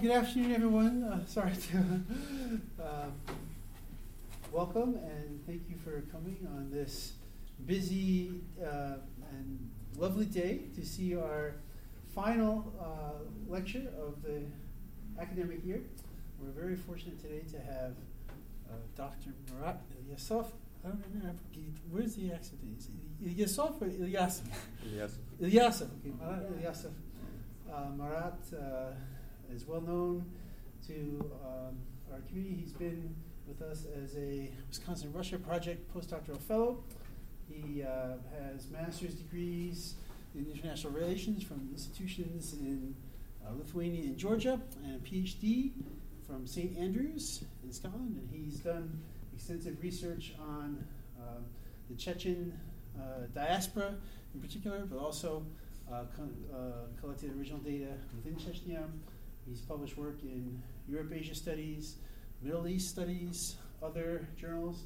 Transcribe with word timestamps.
good 0.00 0.12
afternoon, 0.12 0.54
everyone. 0.54 1.02
Uh, 1.02 1.26
sorry 1.26 1.50
to 1.56 1.78
uh, 2.80 3.06
welcome 4.52 4.94
and 4.94 5.44
thank 5.44 5.62
you 5.68 5.74
for 5.82 6.02
coming 6.12 6.38
on 6.54 6.70
this 6.70 7.14
busy 7.66 8.30
uh, 8.64 8.94
and 9.32 9.68
lovely 9.96 10.26
day 10.26 10.60
to 10.76 10.86
see 10.86 11.16
our 11.16 11.56
final 12.14 12.72
uh, 12.80 13.24
lecture 13.48 13.88
of 14.00 14.22
the 14.22 14.42
academic 15.20 15.64
year. 15.66 15.80
We're 16.40 16.52
very 16.52 16.76
fortunate 16.76 17.20
today 17.20 17.42
to 17.50 17.58
have 17.58 17.94
uh, 18.70 18.74
Dr. 18.96 19.30
Murat 19.50 19.80
Ilyasov. 19.90 20.46
I 20.84 20.90
don't 20.90 21.02
remember. 21.12 21.40
Where's 21.90 22.14
the 22.14 22.30
accent? 22.30 22.60
Is 22.78 22.86
it 22.86 23.36
Ilyasov 23.36 23.82
or 23.82 23.86
Ilyasov? 23.86 24.46
Ilyasov. 24.86 25.18
Ilyasov. 25.42 25.88
Okay, 25.98 26.14
Marat 26.20 26.44
Ilyasov. 26.52 26.92
Uh, 27.68 27.90
Marat 27.96 28.38
is 29.54 29.66
well 29.66 29.80
known 29.80 30.24
to 30.86 31.30
um, 31.44 31.76
our 32.12 32.20
community. 32.28 32.56
He's 32.62 32.72
been 32.72 33.14
with 33.46 33.62
us 33.62 33.86
as 34.02 34.16
a 34.16 34.50
Wisconsin 34.68 35.12
Russia 35.12 35.38
Project 35.38 35.92
postdoctoral 35.94 36.40
fellow. 36.40 36.82
He 37.50 37.82
uh, 37.82 38.16
has 38.38 38.70
master's 38.70 39.14
degrees 39.14 39.94
in 40.34 40.46
international 40.52 40.92
relations 40.92 41.42
from 41.42 41.68
institutions 41.72 42.54
in 42.60 42.94
uh, 43.46 43.52
Lithuania 43.56 44.02
and 44.02 44.18
Georgia, 44.18 44.60
and 44.84 44.96
a 44.96 44.98
PhD 44.98 45.72
from 46.26 46.46
St. 46.46 46.76
Andrews 46.76 47.44
in 47.64 47.72
Scotland. 47.72 48.16
And 48.16 48.28
he's 48.30 48.60
done 48.60 49.00
extensive 49.34 49.82
research 49.82 50.34
on 50.40 50.84
um, 51.18 51.44
the 51.88 51.96
Chechen 51.96 52.52
uh, 52.98 53.26
diaspora 53.34 53.94
in 54.34 54.40
particular, 54.40 54.84
but 54.84 54.98
also 54.98 55.44
uh, 55.90 55.94
uh, 55.94 56.58
collected 57.00 57.34
original 57.38 57.60
data 57.60 57.94
within 58.14 58.36
Chechnya 58.36 58.84
He's 59.48 59.60
published 59.60 59.96
work 59.96 60.18
in 60.22 60.60
Europe 60.86 61.10
Asia 61.12 61.34
Studies, 61.34 61.96
Middle 62.42 62.68
East 62.68 62.90
Studies, 62.90 63.56
other 63.82 64.28
journals. 64.38 64.82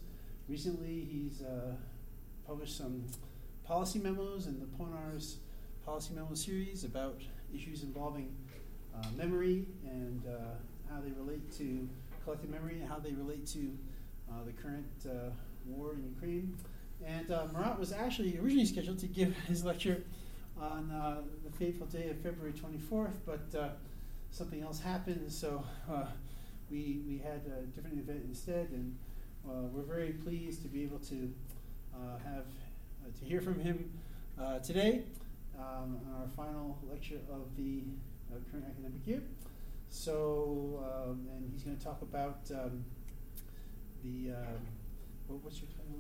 Recently, 0.49 1.07
he's 1.11 1.43
uh, 1.43 1.73
published 2.47 2.77
some 2.77 3.03
policy 3.65 3.99
memos 3.99 4.47
in 4.47 4.61
the 4.61 4.67
Ponars 4.67 5.37
Policy 5.85 6.15
Memo 6.15 6.35
series 6.35 6.85
about 6.85 7.21
issues 7.53 7.83
involving 7.83 8.33
uh, 8.95 9.05
memory 9.17 9.67
and 9.85 10.23
uh, 10.27 10.93
how 10.93 11.01
they 11.01 11.11
relate 11.11 11.51
to 11.59 11.89
collective 12.23 12.51
memory 12.51 12.79
and 12.81 12.89
how 12.89 13.01
they 13.01 13.13
relate 13.13 13.45
to 13.49 13.77
uh, 14.31 14.45
the 14.45 14.53
current 14.53 14.87
uh, 15.07 15.31
war 15.67 15.95
in 15.95 16.05
Ukraine. 16.05 16.57
And 17.05 17.29
Marat 17.53 17.81
was 17.81 17.91
actually 17.93 18.39
originally 18.39 18.67
scheduled 18.67 19.01
to 19.01 19.09
give 19.09 19.37
his 19.49 19.65
lecture 19.65 20.05
on 20.57 20.89
the 21.45 21.51
fateful 21.51 21.89
day 21.89 22.11
of 22.11 22.19
February 22.19 22.53
24th, 22.53 23.15
but 23.27 23.81
something 24.33 24.63
else 24.63 24.81
happened, 24.81 25.31
so 25.31 25.63
uh, 25.91 26.07
we, 26.71 27.01
we 27.07 27.19
had 27.19 27.43
a 27.47 27.67
different 27.67 27.99
event 27.99 28.23
instead, 28.27 28.71
and 28.71 28.97
uh, 29.47 29.67
we're 29.73 29.83
very 29.83 30.13
pleased 30.13 30.63
to 30.63 30.69
be 30.69 30.83
able 30.83 30.99
to 30.99 31.33
uh, 31.95 32.19
have 32.25 32.47
uh, 33.05 33.19
to 33.19 33.25
hear 33.25 33.41
from 33.43 33.61
him 33.61 33.93
uh, 34.41 34.59
today 34.61 35.03
um, 35.59 36.01
on 36.09 36.23
our 36.23 36.29
final 36.29 36.79
lecture 36.91 37.21
of 37.31 37.55
the 37.57 37.83
current 38.51 38.65
academic 38.67 39.07
year. 39.07 39.23
So, 39.91 40.83
um, 40.83 41.29
and 41.37 41.51
he's 41.53 41.63
going 41.63 41.77
to 41.77 41.85
talk 41.85 42.01
about 42.01 42.41
um, 42.51 42.83
the 44.03 44.33
um, 44.33 44.67
what, 45.33 45.45
what's 45.45 45.61
your 45.61 45.69
title? 45.71 45.99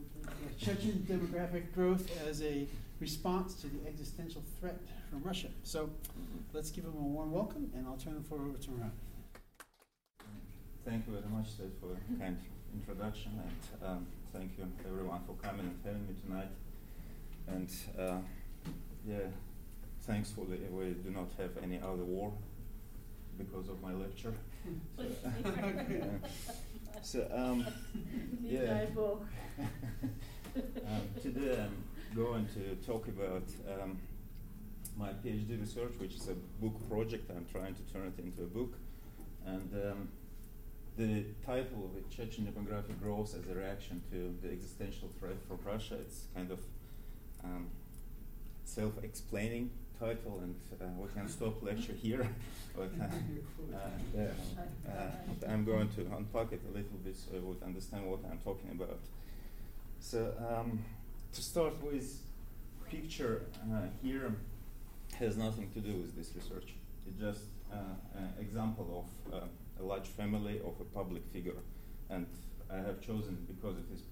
Chechen 0.58 1.06
demographic 1.08 1.72
growth 1.74 2.10
as 2.28 2.42
a 2.42 2.66
response 3.00 3.54
to 3.54 3.66
the 3.66 3.86
existential 3.88 4.42
threat 4.60 4.78
from 5.10 5.22
Russia. 5.22 5.48
So 5.62 5.90
let's 6.52 6.70
give 6.70 6.84
him 6.84 6.94
a 6.94 7.02
warm 7.02 7.32
welcome, 7.32 7.70
and 7.74 7.86
I'll 7.86 7.96
turn 7.96 8.14
the 8.14 8.22
floor 8.22 8.40
over 8.42 8.58
to 8.58 8.70
Murat. 8.70 8.90
Thank 10.84 11.06
you 11.06 11.14
very 11.14 11.26
much, 11.32 11.56
Ted, 11.56 11.70
for 11.80 11.86
the 11.86 12.18
kind 12.18 12.38
introduction, 12.74 13.40
and 13.42 13.88
um, 13.88 14.06
thank 14.32 14.52
you 14.58 14.66
everyone 14.86 15.20
for 15.26 15.34
coming 15.34 15.66
and 15.66 15.78
having 15.84 16.06
me 16.06 16.14
tonight. 16.24 16.48
And 17.48 17.68
uh, 17.98 18.18
yeah, 19.06 19.28
thankfully 20.00 20.58
we 20.70 20.90
do 20.90 21.10
not 21.10 21.30
have 21.38 21.50
any 21.62 21.78
other 21.80 22.04
war 22.04 22.32
because 23.38 23.68
of 23.68 23.80
my 23.82 23.92
lecture. 23.92 24.34
so, 27.02 27.28
um, 27.34 27.66
yeah. 28.42 28.86
um, 30.56 31.02
today 31.20 31.58
I'm 31.60 31.84
going 32.14 32.46
to 32.54 32.76
talk 32.86 33.08
about 33.08 33.44
um, 33.68 33.98
my 34.96 35.08
PhD 35.08 35.60
research, 35.60 35.92
which 35.98 36.14
is 36.14 36.28
a 36.28 36.34
book 36.60 36.88
project. 36.88 37.30
I'm 37.30 37.46
trying 37.50 37.74
to 37.74 37.82
turn 37.92 38.12
it 38.16 38.22
into 38.22 38.42
a 38.42 38.46
book. 38.46 38.74
And 39.44 39.74
um, 39.74 40.08
the 40.96 41.24
title 41.44 41.90
of 41.90 41.96
it, 41.96 42.08
Chechen 42.10 42.46
Demographic 42.46 43.00
Growth 43.00 43.34
as 43.36 43.48
a 43.50 43.54
Reaction 43.54 44.02
to 44.10 44.34
the 44.40 44.52
Existential 44.52 45.10
Threat 45.18 45.36
from 45.48 45.58
Russia, 45.64 45.96
it's 46.00 46.26
kind 46.34 46.50
of 46.50 46.60
um, 47.42 47.68
self 48.64 49.02
explaining 49.02 49.70
title, 50.02 50.40
and 50.42 50.54
uh, 50.80 50.84
we 50.98 51.08
can 51.14 51.28
stop 51.28 51.62
lecture 51.62 51.92
here. 51.92 52.26
but, 52.76 52.90
uh, 53.00 54.20
uh, 54.20 55.50
I'm 55.52 55.64
going 55.64 55.88
to 55.90 56.00
unpack 56.16 56.52
it 56.52 56.62
a 56.70 56.72
little 56.78 56.98
bit 57.04 57.16
so 57.16 57.36
you 57.36 57.42
would 57.42 57.62
understand 57.62 58.10
what 58.10 58.20
I'm 58.28 58.38
talking 58.38 58.70
about. 58.72 58.98
So, 60.00 60.34
um, 60.48 60.84
to 61.34 61.42
start 61.42 61.74
with, 61.82 62.08
picture 62.90 63.42
here 64.02 64.34
has 65.18 65.36
nothing 65.36 65.70
to 65.72 65.80
do 65.80 65.92
with 65.92 66.14
this 66.16 66.30
research. 66.34 66.74
It's 67.06 67.18
just 67.18 67.44
an 67.72 68.28
example 68.38 69.06
of 69.32 69.42
a 69.80 69.84
large 69.84 70.08
family 70.08 70.60
of 70.60 70.74
a 70.80 70.84
public 70.84 71.22
figure. 71.32 71.60
And 72.10 72.26
I 72.70 72.76
have 72.76 73.00
chosen 73.00 73.46
because 73.46 73.76
it 73.78 73.88
is 73.94 74.02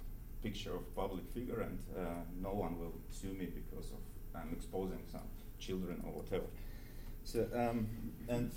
picture 0.43 0.75
of 0.75 0.95
public 0.97 1.25
figure 1.35 1.61
and 1.61 1.79
uh, 1.95 2.01
no 2.41 2.53
one 2.55 2.79
will 2.79 2.95
sue 3.11 3.35
me 3.35 3.47
because 3.47 3.91
of 3.93 4.01
I'm 4.35 4.51
exposing 4.53 5.03
some 5.11 5.29
children 5.61 6.03
or 6.07 6.13
whatever. 6.23 6.47
So, 7.25 7.47
um, 7.55 7.87
and 8.29 8.51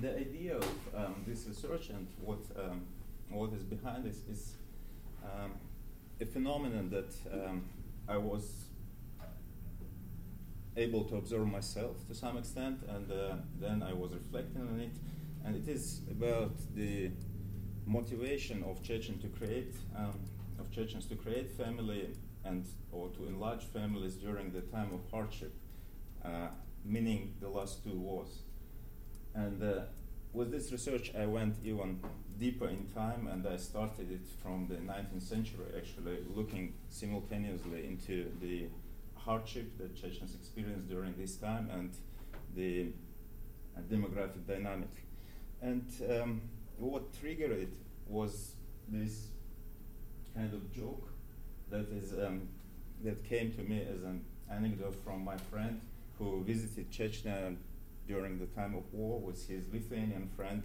the 0.00 0.16
idea 0.16 0.56
of 0.56 0.68
um, 0.96 1.24
this 1.26 1.46
research 1.46 1.88
and 1.90 2.06
what, 2.20 2.40
um, 2.58 2.82
what 3.30 3.52
is 3.52 3.62
behind 3.62 4.04
this 4.04 4.18
is 4.30 4.54
um, 5.24 5.52
a 6.20 6.26
phenomenon 6.26 6.90
that 6.90 7.12
um, 7.32 7.64
I 8.08 8.16
was 8.16 8.66
able 10.76 11.04
to 11.04 11.16
observe 11.16 11.46
myself 11.46 12.06
to 12.08 12.14
some 12.14 12.36
extent, 12.36 12.80
and 12.88 13.10
uh, 13.10 13.36
then 13.60 13.82
I 13.82 13.92
was 13.92 14.12
reflecting 14.12 14.62
on 14.62 14.80
it. 14.80 14.96
And 15.44 15.54
it 15.56 15.68
is 15.68 16.00
about 16.10 16.52
the 16.74 17.10
motivation 17.86 18.64
of 18.64 18.82
Chechen 18.82 19.18
to 19.20 19.28
create, 19.28 19.74
um, 19.96 20.18
of 20.58 20.70
Chechens 20.70 21.06
to 21.06 21.16
create 21.16 21.50
family 21.50 22.08
and 22.44 22.66
or 22.92 23.08
to 23.10 23.26
enlarge 23.26 23.64
families 23.64 24.14
during 24.14 24.52
the 24.52 24.62
time 24.62 24.90
of 24.92 25.00
hardship, 25.10 25.52
meaning 26.84 27.34
the 27.40 27.48
last 27.48 27.82
two 27.82 27.98
wars. 27.98 28.40
And 29.34 29.62
uh, 29.62 29.82
with 30.32 30.50
this 30.50 30.70
research, 30.70 31.12
I 31.18 31.26
went 31.26 31.56
even 31.64 32.00
deeper 32.38 32.68
in 32.68 32.86
time, 32.94 33.28
and 33.30 33.46
I 33.46 33.56
started 33.56 34.10
it 34.10 34.26
from 34.42 34.66
the 34.68 34.76
19th 34.76 35.22
century, 35.22 35.66
actually 35.76 36.18
looking 36.34 36.74
simultaneously 36.88 37.86
into 37.86 38.30
the 38.40 38.66
hardship 39.16 39.78
that 39.78 39.94
Chechens 39.96 40.34
experienced 40.34 40.88
during 40.88 41.14
this 41.18 41.36
time 41.36 41.70
and 41.72 41.90
the 42.54 42.88
uh, 43.76 43.80
demographic 43.90 44.46
dynamic. 44.46 44.90
And 45.62 45.86
um, 46.10 46.42
what 46.78 47.12
triggered 47.18 47.52
it 47.52 47.72
was 48.06 48.52
this 48.88 49.28
kind 50.34 50.52
of 50.52 50.72
joke 50.72 51.08
that 51.70 51.88
is 51.90 52.12
um, 52.12 52.48
that 53.02 53.24
came 53.24 53.52
to 53.52 53.62
me 53.62 53.82
as 53.82 54.02
an 54.02 54.24
anecdote 54.50 54.96
from 55.04 55.24
my 55.24 55.36
friend 55.36 55.80
who 56.18 56.42
visited 56.44 56.90
Chechnya 56.90 57.56
during 58.06 58.38
the 58.38 58.46
time 58.46 58.74
of 58.74 58.92
war 58.92 59.20
with 59.20 59.48
his 59.48 59.64
Lithuanian 59.72 60.28
friend, 60.36 60.62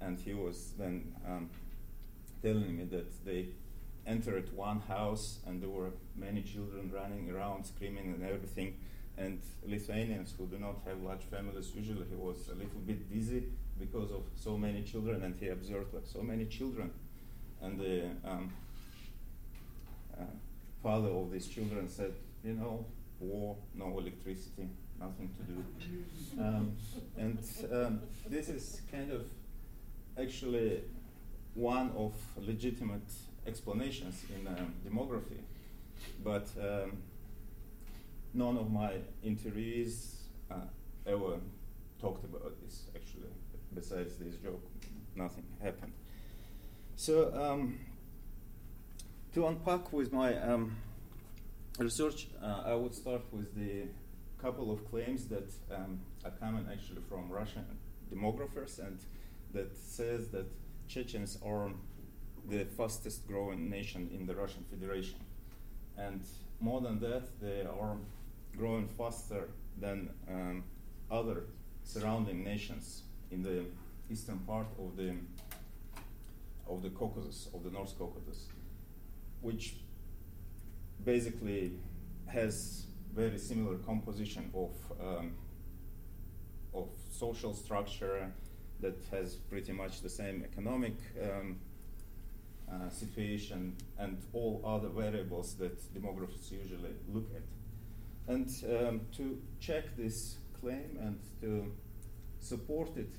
and 0.00 0.18
he 0.18 0.34
was 0.34 0.72
then 0.78 1.14
um, 1.26 1.50
telling 2.42 2.76
me 2.76 2.84
that 2.84 3.24
they 3.24 3.48
entered 4.06 4.54
one 4.56 4.80
house 4.80 5.40
and 5.46 5.60
there 5.60 5.68
were 5.68 5.90
many 6.16 6.40
children 6.40 6.90
running 6.94 7.30
around 7.30 7.66
screaming 7.66 8.14
and 8.14 8.24
everything 8.24 8.74
and 9.18 9.40
Lithuanians 9.66 10.34
who 10.38 10.46
do 10.46 10.58
not 10.58 10.76
have 10.86 11.02
large 11.02 11.22
families, 11.22 11.72
usually 11.74 12.06
he 12.08 12.14
was 12.14 12.48
a 12.48 12.54
little 12.54 12.80
bit 12.86 13.12
dizzy 13.12 13.44
because 13.78 14.10
of 14.12 14.22
so 14.36 14.56
many 14.56 14.82
children, 14.82 15.22
and 15.24 15.34
he 15.40 15.48
observed 15.48 15.92
like 15.92 16.06
so 16.06 16.22
many 16.22 16.46
children. 16.46 16.90
And 17.60 17.78
the 17.78 18.04
um, 18.24 18.52
uh, 20.18 20.24
father 20.82 21.08
of 21.08 21.32
these 21.32 21.48
children 21.48 21.88
said, 21.88 22.14
you 22.44 22.54
know, 22.54 22.86
war, 23.20 23.56
no 23.74 23.98
electricity, 23.98 24.68
nothing 24.98 25.30
to 25.36 25.42
do. 25.52 25.64
Um, 26.38 26.76
and 27.16 27.38
um, 27.72 28.00
this 28.28 28.48
is 28.48 28.82
kind 28.92 29.10
of 29.10 29.24
actually 30.16 30.82
one 31.54 31.90
of 31.96 32.14
legitimate 32.40 33.10
explanations 33.44 34.24
in 34.36 34.46
um, 34.46 34.72
demography, 34.86 35.40
but 36.22 36.46
um, 36.60 36.98
none 38.34 38.56
of 38.56 38.70
my 38.70 38.92
interviewees 39.26 40.18
uh, 40.48 40.54
ever 41.06 41.40
talked 42.00 42.24
about 42.24 42.52
this 42.62 42.84
actually. 42.94 43.30
Besides 43.74 44.16
this 44.16 44.36
joke, 44.36 44.64
nothing 45.16 45.44
happened. 45.60 45.92
So 46.94 47.32
um, 47.34 47.78
to 49.34 49.46
unpack 49.46 49.92
with 49.92 50.12
my 50.12 50.40
um, 50.40 50.76
research, 51.78 52.28
uh, 52.42 52.62
I 52.66 52.74
would 52.74 52.94
start 52.94 53.22
with 53.32 53.54
the 53.54 53.88
couple 54.40 54.70
of 54.70 54.88
claims 54.90 55.26
that 55.26 55.50
um, 55.74 56.00
are 56.24 56.30
coming 56.30 56.66
actually 56.70 57.02
from 57.08 57.28
Russian 57.28 57.64
demographers 58.12 58.78
and 58.78 58.98
that 59.52 59.76
says 59.76 60.28
that 60.28 60.46
Chechens 60.86 61.38
are 61.44 61.70
the 62.48 62.64
fastest 62.64 63.26
growing 63.26 63.68
nation 63.68 64.08
in 64.14 64.26
the 64.26 64.34
Russian 64.34 64.64
Federation. 64.70 65.18
And 65.96 66.22
more 66.60 66.80
than 66.80 67.00
that, 67.00 67.40
they 67.40 67.62
are 67.62 67.96
growing 68.56 68.88
faster 68.88 69.48
than 69.80 70.10
um, 70.28 70.64
other 71.10 71.44
surrounding 71.84 72.44
nations 72.44 73.02
in 73.30 73.42
the 73.42 73.64
eastern 74.10 74.38
part 74.40 74.66
of 74.78 74.96
the 74.96 75.14
of 76.68 76.82
the 76.82 76.90
Caucasus, 76.90 77.48
of 77.54 77.64
the 77.64 77.70
North 77.70 77.98
Caucasus, 77.98 78.46
which 79.40 79.76
basically 81.04 81.72
has 82.26 82.86
very 83.14 83.38
similar 83.38 83.76
composition 83.78 84.50
of 84.54 84.70
um, 85.00 85.32
of 86.74 86.88
social 87.10 87.54
structure 87.54 88.32
that 88.80 88.96
has 89.10 89.34
pretty 89.34 89.72
much 89.72 90.02
the 90.02 90.08
same 90.08 90.44
economic 90.44 90.94
um, 91.22 91.56
uh, 92.70 92.88
situation 92.90 93.74
and 93.98 94.18
all 94.32 94.62
other 94.64 94.88
variables 94.88 95.54
that 95.54 95.76
demographers 95.94 96.52
usually 96.52 96.94
look 97.12 97.26
at. 97.34 97.42
And 98.32 98.48
um, 98.64 99.00
to 99.16 99.40
check 99.58 99.96
this 99.96 100.36
claim 100.60 100.98
and 101.00 101.18
to 101.40 101.72
support 102.40 102.96
it, 102.96 103.10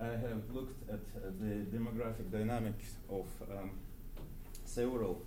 I 0.00 0.08
have 0.08 0.42
looked 0.52 0.88
at 0.90 1.00
uh, 1.16 1.30
the 1.40 1.64
demographic 1.76 2.30
dynamics 2.30 2.94
of 3.08 3.26
um, 3.50 3.70
several 4.64 5.22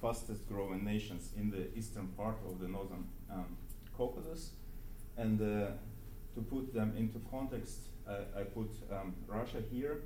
fastest 0.00 0.48
growing 0.48 0.84
nations 0.84 1.30
in 1.36 1.50
the 1.50 1.76
eastern 1.76 2.08
part 2.08 2.36
of 2.46 2.60
the 2.60 2.68
northern 2.68 3.04
um, 3.30 3.56
Caucasus. 3.96 4.50
And 5.16 5.40
uh, 5.40 5.70
to 6.34 6.42
put 6.42 6.74
them 6.74 6.94
into 6.96 7.20
context, 7.30 7.88
I, 8.08 8.40
I 8.40 8.44
put 8.44 8.70
um, 8.92 9.14
Russia 9.26 9.62
here. 9.70 10.02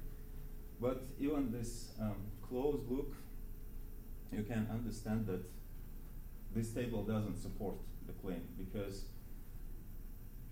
But 0.80 1.02
even 1.18 1.50
this 1.50 1.88
um, 2.00 2.16
close 2.40 2.80
look, 2.88 3.14
you 4.32 4.44
can 4.44 4.68
understand 4.72 5.26
that 5.26 5.42
this 6.54 6.70
table 6.72 7.02
doesn't 7.02 7.36
support 7.36 7.76
the 8.06 8.12
claim 8.12 8.42
because 8.56 9.04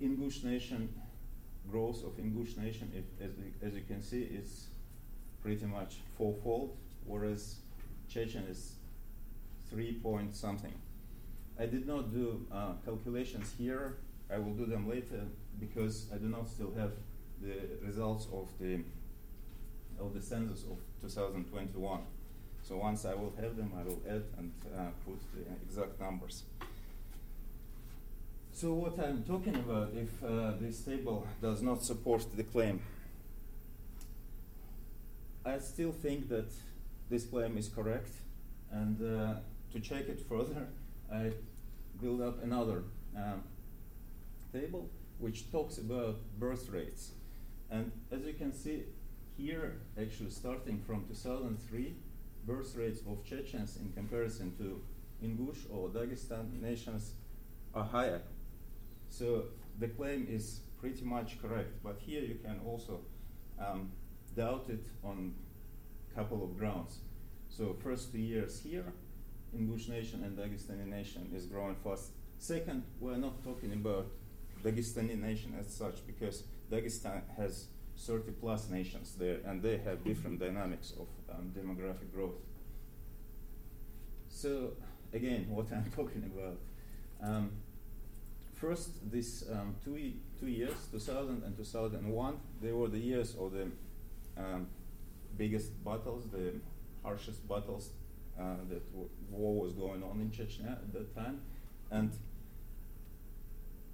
Ingush 0.00 0.44
nation, 0.44 0.88
growth 1.70 2.04
of 2.04 2.12
Ingush 2.18 2.56
nation, 2.56 2.92
as, 3.20 3.30
as 3.62 3.74
you 3.74 3.82
can 3.82 4.02
see, 4.02 4.22
is 4.22 4.68
pretty 5.42 5.66
much 5.66 5.96
fourfold, 6.16 6.76
whereas 7.04 7.56
Chechen 8.08 8.44
is 8.44 8.74
three 9.70 9.92
point 9.92 10.34
something. 10.34 10.74
I 11.58 11.66
did 11.66 11.86
not 11.86 12.12
do 12.12 12.46
uh, 12.52 12.72
calculations 12.84 13.52
here. 13.58 13.96
I 14.32 14.38
will 14.38 14.52
do 14.52 14.66
them 14.66 14.88
later 14.88 15.22
because 15.58 16.06
I 16.14 16.18
do 16.18 16.28
not 16.28 16.48
still 16.48 16.72
have 16.78 16.92
the 17.40 17.54
results 17.84 18.26
of 18.32 18.48
the 18.60 18.80
of 20.00 20.14
the 20.14 20.22
census 20.22 20.62
of 20.62 20.78
2021. 21.00 22.00
So 22.62 22.76
once 22.76 23.04
I 23.04 23.14
will 23.14 23.32
have 23.40 23.56
them, 23.56 23.72
I 23.78 23.82
will 23.82 24.00
add 24.08 24.24
and 24.36 24.52
uh, 24.76 24.82
put 25.04 25.18
the 25.34 25.42
exact 25.66 26.00
numbers. 26.00 26.42
So 28.52 28.74
what 28.74 28.98
I'm 28.98 29.22
talking 29.22 29.54
about, 29.54 29.92
if 29.94 30.22
uh, 30.22 30.52
this 30.60 30.80
table 30.80 31.26
does 31.40 31.62
not 31.62 31.82
support 31.82 32.24
the 32.36 32.42
claim, 32.42 32.80
I 35.44 35.58
still 35.60 35.92
think 35.92 36.28
that 36.28 36.50
this 37.08 37.24
claim 37.24 37.56
is 37.56 37.68
correct, 37.68 38.10
and 38.70 39.00
uh, 39.00 39.34
to 39.72 39.80
check 39.80 40.08
it 40.08 40.20
further, 40.28 40.68
I 41.12 41.32
build 42.00 42.20
up 42.20 42.42
another 42.42 42.84
um, 43.16 43.42
table 44.52 44.88
which 45.18 45.50
talks 45.50 45.78
about 45.78 46.16
birth 46.38 46.68
rates. 46.70 47.12
And 47.70 47.92
as 48.10 48.24
you 48.24 48.32
can 48.32 48.52
see 48.52 48.84
here, 49.36 49.76
actually 50.00 50.30
starting 50.30 50.80
from 50.80 51.06
2003, 51.06 51.94
birth 52.46 52.76
rates 52.76 53.00
of 53.08 53.24
Chechens 53.24 53.76
in 53.76 53.92
comparison 53.92 54.56
to 54.58 54.80
Ingush 55.22 55.66
or 55.70 55.88
Dagestan 55.88 56.60
nations 56.62 57.12
are 57.74 57.84
higher. 57.84 58.22
So 59.10 59.44
the 59.78 59.88
claim 59.88 60.26
is 60.30 60.60
pretty 60.80 61.04
much 61.04 61.40
correct, 61.42 61.82
but 61.82 61.98
here 61.98 62.22
you 62.22 62.36
can 62.36 62.60
also 62.64 63.00
um, 63.58 63.90
doubt 64.36 64.66
it 64.68 64.86
on 65.02 65.34
a 66.10 66.14
couple 66.14 66.44
of 66.44 66.56
grounds. 66.58 66.98
So 67.48 67.76
first 67.82 68.12
two 68.12 68.18
years 68.18 68.60
here, 68.60 68.92
Ingush 69.56 69.88
nation 69.88 70.22
and 70.24 70.36
Dagestani 70.36 70.86
nation 70.86 71.30
is 71.34 71.46
growing 71.46 71.76
fast. 71.76 72.10
Second, 72.38 72.84
we're 73.00 73.16
not 73.16 73.42
talking 73.42 73.72
about 73.72 74.06
Dagestani 74.62 75.18
nation 75.20 75.54
as 75.58 75.72
such 75.72 76.06
because 76.06 76.44
Dagestan 76.70 77.22
has 77.36 77.66
30 77.98 78.32
plus 78.32 78.68
nations 78.70 79.16
there 79.18 79.38
and 79.44 79.62
they 79.62 79.78
have 79.78 80.04
different 80.04 80.38
dynamics 80.38 80.92
of 80.98 81.08
um, 81.34 81.52
demographic 81.56 82.12
growth. 82.14 82.36
So, 84.28 84.72
again, 85.12 85.46
what 85.48 85.66
I'm 85.72 85.90
talking 85.90 86.30
about. 86.34 86.58
Um, 87.20 87.50
first, 88.54 89.10
these 89.10 89.44
um, 89.50 89.74
two, 89.84 90.12
two 90.38 90.46
years, 90.46 90.76
2000 90.92 91.42
and 91.44 91.56
2001, 91.56 92.36
they 92.62 92.72
were 92.72 92.88
the 92.88 92.98
years 92.98 93.34
of 93.36 93.52
the 93.52 93.66
um, 94.36 94.68
biggest 95.36 95.82
battles, 95.84 96.28
the 96.30 96.54
harshest 97.02 97.48
battles 97.48 97.90
that 98.38 98.82
war 99.30 99.62
was 99.64 99.72
going 99.72 100.02
on 100.02 100.20
in 100.20 100.30
Chechnya 100.30 100.72
at 100.72 100.92
that 100.92 101.14
time. 101.14 101.40
And 101.90 102.12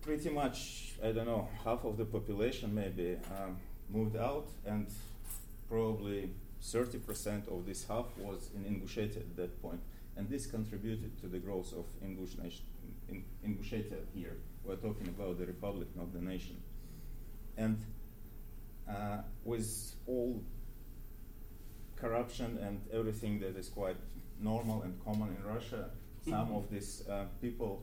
pretty 0.03 0.31
much, 0.31 0.95
I 1.03 1.13
don't 1.13 1.27
know, 1.27 1.49
half 1.65 1.85
of 1.85 1.97
the 1.97 2.05
population 2.05 2.75
maybe 2.75 3.17
um, 3.39 3.57
moved 3.91 4.17
out, 4.17 4.49
and 4.67 4.87
probably 5.69 6.31
30% 6.63 7.49
of 7.49 7.67
this 7.67 7.87
half 7.87 8.07
was 8.19 8.51
in 8.55 8.65
Ingushetia 8.65 9.19
at 9.19 9.37
that 9.37 9.63
point. 9.63 9.81
And 10.17 10.29
this 10.29 10.47
contributed 10.47 11.19
to 11.21 11.27
the 11.27 11.39
growth 11.39 11.73
of 11.73 11.87
Ingush 12.05 12.39
nation, 12.43 12.65
in 13.09 13.25
Ingushetia 13.45 13.99
here. 14.15 14.37
We're 14.65 14.77
talking 14.77 15.09
about 15.09 15.39
the 15.39 15.47
republic, 15.47 15.89
not 15.97 16.13
the 16.13 16.21
nation. 16.21 16.57
And 17.57 17.79
uh, 18.89 19.19
with 19.45 19.95
all 20.07 20.43
corruption 21.97 22.59
and 22.63 22.81
everything 22.93 23.41
that 23.41 23.57
is 23.57 23.69
quite 23.69 23.97
normal 24.41 24.83
and 24.83 24.95
common 25.05 25.37
in 25.37 25.55
Russia, 25.55 25.91
some 26.29 26.53
of 26.55 26.71
these 26.71 27.05
uh, 27.09 27.25
people 27.41 27.83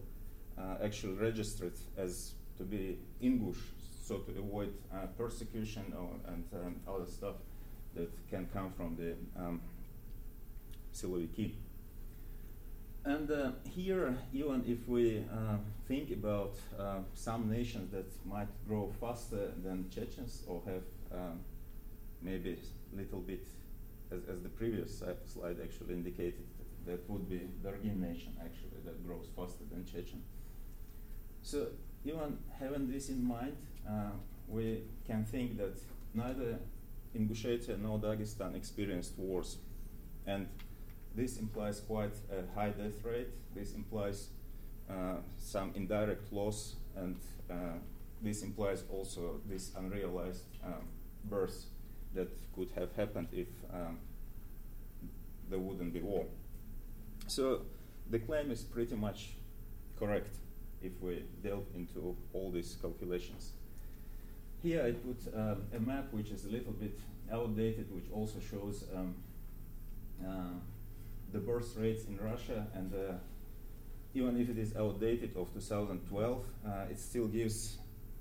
uh, 0.58 0.84
actually 0.84 1.13
registered 1.13 1.74
as 1.98 2.34
to 2.58 2.63
be 2.63 2.98
Ingush, 3.22 3.62
so 4.03 4.17
to 4.17 4.31
avoid 4.39 4.74
uh, 4.93 5.05
persecution 5.17 5.93
or, 5.98 6.31
and 6.31 6.43
um, 6.53 6.75
other 6.88 7.10
stuff 7.10 7.36
that 7.96 8.10
can 8.29 8.48
come 8.53 8.72
from 8.72 8.96
the 8.96 9.15
um, 9.39 9.62
Siloviki. 10.93 11.53
And 13.03 13.31
uh, 13.31 13.51
here, 13.67 14.15
even 14.31 14.63
if 14.67 14.88
we 14.88 15.20
uh, 15.20 15.58
think 15.88 16.12
about 16.12 16.53
uh, 16.77 17.00
some 17.15 17.50
nations 17.50 17.91
that 17.91 18.05
might 18.25 18.48
grow 18.67 18.91
faster 19.00 19.51
than 19.63 19.89
Chechens 19.89 20.43
or 20.48 20.62
have 20.65 21.20
um, 21.20 21.39
maybe 22.22 22.60
a 22.93 22.96
little 22.96 23.20
bit, 23.20 23.48
as, 24.12 24.22
as 24.30 24.41
the 24.41 24.50
previous 24.50 25.01
slide 25.25 25.58
actually 25.63 25.94
indicated, 25.94 26.46
that 26.86 27.08
would 27.10 27.30
be 27.30 27.38
the 27.38 27.70
Dargin 27.70 28.00
nation 28.00 28.34
actually 28.39 28.80
that 28.86 29.06
grows 29.06 29.27
faster 29.36 29.63
than 29.72 29.86
Chechen. 29.86 30.22
So 31.41 31.68
even 32.03 32.38
having 32.60 32.91
this 32.91 33.10
in 33.10 33.24
mind, 33.24 33.58
uh, 33.88 34.12
we 34.48 34.84
can 35.06 35.25
think 35.25 35.58
that 35.58 35.77
neither 36.13 36.60
Ingushetia 37.15 37.80
nor 37.80 38.00
Dagestan 38.00 38.56
experienced 38.56 39.18
wars. 39.18 39.58
And 40.25 40.48
this 41.15 41.38
implies 41.38 41.80
quite 41.80 42.13
a 42.32 42.53
high 42.56 42.70
death 42.70 43.03
rate. 43.03 43.30
This 43.53 43.74
implies 43.74 44.30
uh, 44.89 45.18
some 45.38 45.72
indirect 45.75 46.32
loss, 46.32 46.75
and 46.96 47.18
uh, 47.50 47.80
this 48.22 48.44
implies 48.44 48.84
also 48.89 49.41
this 49.48 49.72
unrealized 49.75 50.44
um, 50.63 50.88
birth 51.25 51.65
that 52.13 52.30
could 52.56 52.70
have 52.75 52.94
happened 52.96 53.27
if 53.32 53.48
um, 53.74 53.98
there 55.50 55.60
wouldn't 55.60 55.94
be 55.94 56.01
war. 56.01 56.25
So 57.27 57.62
the 58.10 58.20
claim 58.20 58.51
is 58.51 58.63
pretty 58.63 58.96
much 58.96 59.30
correct 59.98 60.36
if 60.82 60.91
we 61.01 61.24
delve 61.44 61.68
into 61.75 62.15
all 62.34 62.51
these 62.51 62.77
calculations. 62.82 63.51
Here 64.62 64.84
I 64.84 64.91
put 64.91 65.34
um, 65.36 65.63
a 65.75 65.80
map 65.80 66.12
which 66.12 66.30
is 66.32 66.46
a 66.46 66.50
little 66.50 66.74
bit 66.74 67.00
outdated, 67.32 67.94
which 67.94 68.06
also 68.12 68.39
shows 68.39 68.84
um, 68.96 69.15
uh, 70.25 70.60
the 71.32 71.39
birth 71.39 71.75
rates 71.77 72.06
in 72.06 72.18
Russia, 72.18 72.68
and 72.75 72.94
uh, 72.94 73.13
even 74.13 74.39
if 74.39 74.50
it 74.50 74.58
is 74.58 74.75
outdated 74.75 75.36
of 75.38 75.53
2012, 75.53 76.46
uh, 76.65 76.70
it 76.89 77.00
still 77.00 77.27
gives 77.27 77.77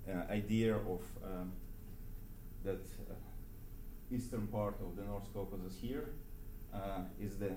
an 0.06 0.22
idea 0.30 0.76
of 0.76 1.02
um, 1.24 1.52
that 2.64 2.80
uh, 3.10 3.14
eastern 4.10 4.46
part 4.48 4.74
of 4.80 4.96
the 4.96 5.02
North 5.02 5.32
Caucasus 5.32 5.76
here 5.80 6.10
uh, 6.74 7.02
is 7.20 7.36
the 7.38 7.52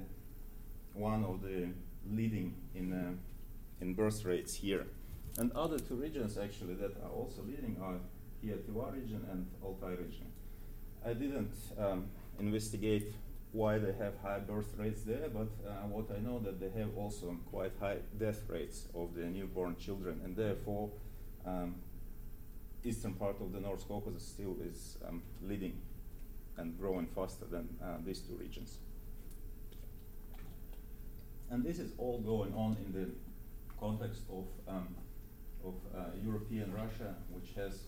one 0.93 1.23
of 1.23 1.41
the 1.41 1.69
leading 2.11 2.55
in 2.75 2.93
uh, 2.93 3.11
in 3.81 3.93
birth 3.93 4.23
rates 4.25 4.53
here, 4.53 4.85
and 5.37 5.51
other 5.53 5.79
two 5.79 5.95
regions 5.95 6.37
actually 6.37 6.75
that 6.75 6.95
are 7.03 7.09
also 7.09 7.41
leading 7.43 7.77
are 7.81 7.97
here 8.41 8.57
Tuva 8.57 8.93
region 8.93 9.25
and 9.31 9.47
Altai 9.63 9.91
region. 9.91 10.27
I 11.05 11.13
didn't 11.13 11.55
um, 11.77 12.05
investigate 12.39 13.13
why 13.51 13.77
they 13.77 13.93
have 13.93 14.13
high 14.23 14.39
birth 14.39 14.73
rates 14.77 15.03
there, 15.03 15.29
but 15.33 15.47
uh, 15.67 15.87
what 15.87 16.05
I 16.15 16.19
know 16.19 16.39
that 16.39 16.59
they 16.59 16.69
have 16.79 16.89
also 16.97 17.37
quite 17.51 17.71
high 17.79 17.97
death 18.19 18.41
rates 18.47 18.87
of 18.95 19.15
the 19.15 19.23
newborn 19.23 19.75
children, 19.77 20.21
and 20.23 20.35
therefore 20.35 20.89
um, 21.45 21.75
eastern 22.83 23.13
part 23.13 23.39
of 23.41 23.51
the 23.53 23.59
North 23.59 23.87
Caucasus 23.87 24.27
still 24.27 24.55
is 24.63 24.97
um, 25.07 25.21
leading 25.41 25.73
and 26.57 26.77
growing 26.79 27.07
faster 27.07 27.45
than 27.45 27.67
uh, 27.83 27.97
these 28.05 28.19
two 28.19 28.35
regions. 28.35 28.77
And 31.49 31.63
this 31.63 31.79
is 31.79 31.91
all 31.97 32.19
going 32.19 32.53
on 32.53 32.77
in 32.85 32.93
the 32.93 33.09
context 33.79 34.21
of, 34.31 34.45
um, 34.67 34.87
of 35.65 35.73
uh, 35.95 36.05
European 36.23 36.73
Russia, 36.73 37.15
which 37.29 37.53
has 37.55 37.81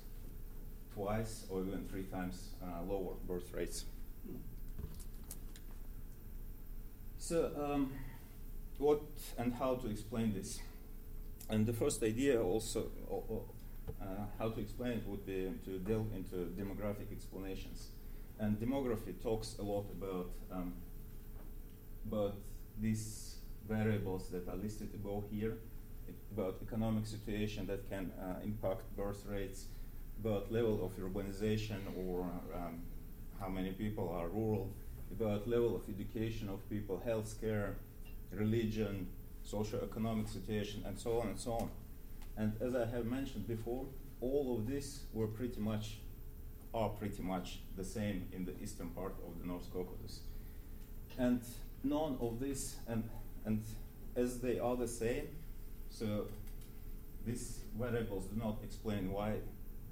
twice 0.93 1.45
or 1.49 1.61
even 1.61 1.87
three 1.89 2.03
times 2.03 2.49
uh, 2.63 2.83
lower 2.83 3.13
birth 3.27 3.53
rates. 3.53 3.85
So, 7.17 7.51
um, 7.57 7.91
what 8.77 9.01
and 9.37 9.53
how 9.53 9.75
to 9.75 9.89
explain 9.89 10.33
this? 10.33 10.59
And 11.49 11.65
the 11.65 11.73
first 11.73 12.03
idea 12.03 12.41
also, 12.41 12.91
uh, 14.01 14.05
how 14.37 14.49
to 14.49 14.59
explain 14.59 14.93
it 14.93 15.07
would 15.07 15.25
be 15.25 15.51
to 15.65 15.79
delve 15.79 16.13
into 16.15 16.35
demographic 16.59 17.11
explanations. 17.11 17.87
And 18.39 18.59
demography 18.59 19.13
talks 19.21 19.55
a 19.59 19.63
lot 19.63 19.85
about 19.91 20.29
um, 20.51 20.73
about 22.07 22.35
these 22.79 23.37
variables 23.67 24.29
that 24.29 24.47
are 24.47 24.57
listed 24.57 24.89
above 24.93 25.23
here, 25.31 25.57
about 26.31 26.57
economic 26.61 27.05
situation 27.05 27.65
that 27.67 27.89
can 27.89 28.11
uh, 28.19 28.43
impact 28.43 28.83
birth 28.95 29.23
rates, 29.27 29.65
about 30.19 30.51
level 30.51 30.85
of 30.85 30.91
urbanization 30.97 31.79
or 31.95 32.21
um, 32.53 32.81
how 33.39 33.47
many 33.47 33.71
people 33.71 34.09
are 34.09 34.27
rural, 34.27 34.69
about 35.11 35.47
level 35.47 35.75
of 35.75 35.81
education 35.89 36.49
of 36.49 36.69
people, 36.69 37.01
healthcare, 37.07 37.75
religion, 38.31 39.07
socio-economic 39.43 40.27
situation, 40.27 40.83
and 40.85 40.97
so 40.97 41.19
on 41.19 41.27
and 41.27 41.39
so 41.39 41.53
on. 41.53 41.69
And 42.37 42.53
as 42.61 42.75
I 42.75 42.85
have 42.85 43.05
mentioned 43.05 43.47
before, 43.47 43.85
all 44.21 44.57
of 44.57 44.67
this 44.67 45.03
were 45.13 45.27
pretty 45.27 45.59
much 45.59 45.99
are 46.75 46.89
pretty 46.89 47.23
much 47.23 47.59
the 47.77 47.83
same 47.83 48.27
in 48.33 48.45
the 48.45 48.53
eastern 48.61 48.89
part 48.89 49.13
of 49.25 49.39
the 49.39 49.47
North 49.47 49.71
Caucasus. 49.71 50.19
And 51.17 51.41
none 51.83 52.17
of 52.19 52.39
this, 52.39 52.75
and, 52.87 53.09
and 53.45 53.63
as 54.15 54.41
they 54.41 54.59
are 54.59 54.75
the 54.75 54.87
same, 54.87 55.29
so 55.89 56.27
these 57.25 57.59
variables 57.79 58.25
do 58.25 58.37
not 58.37 58.57
explain 58.63 59.11
why 59.11 59.35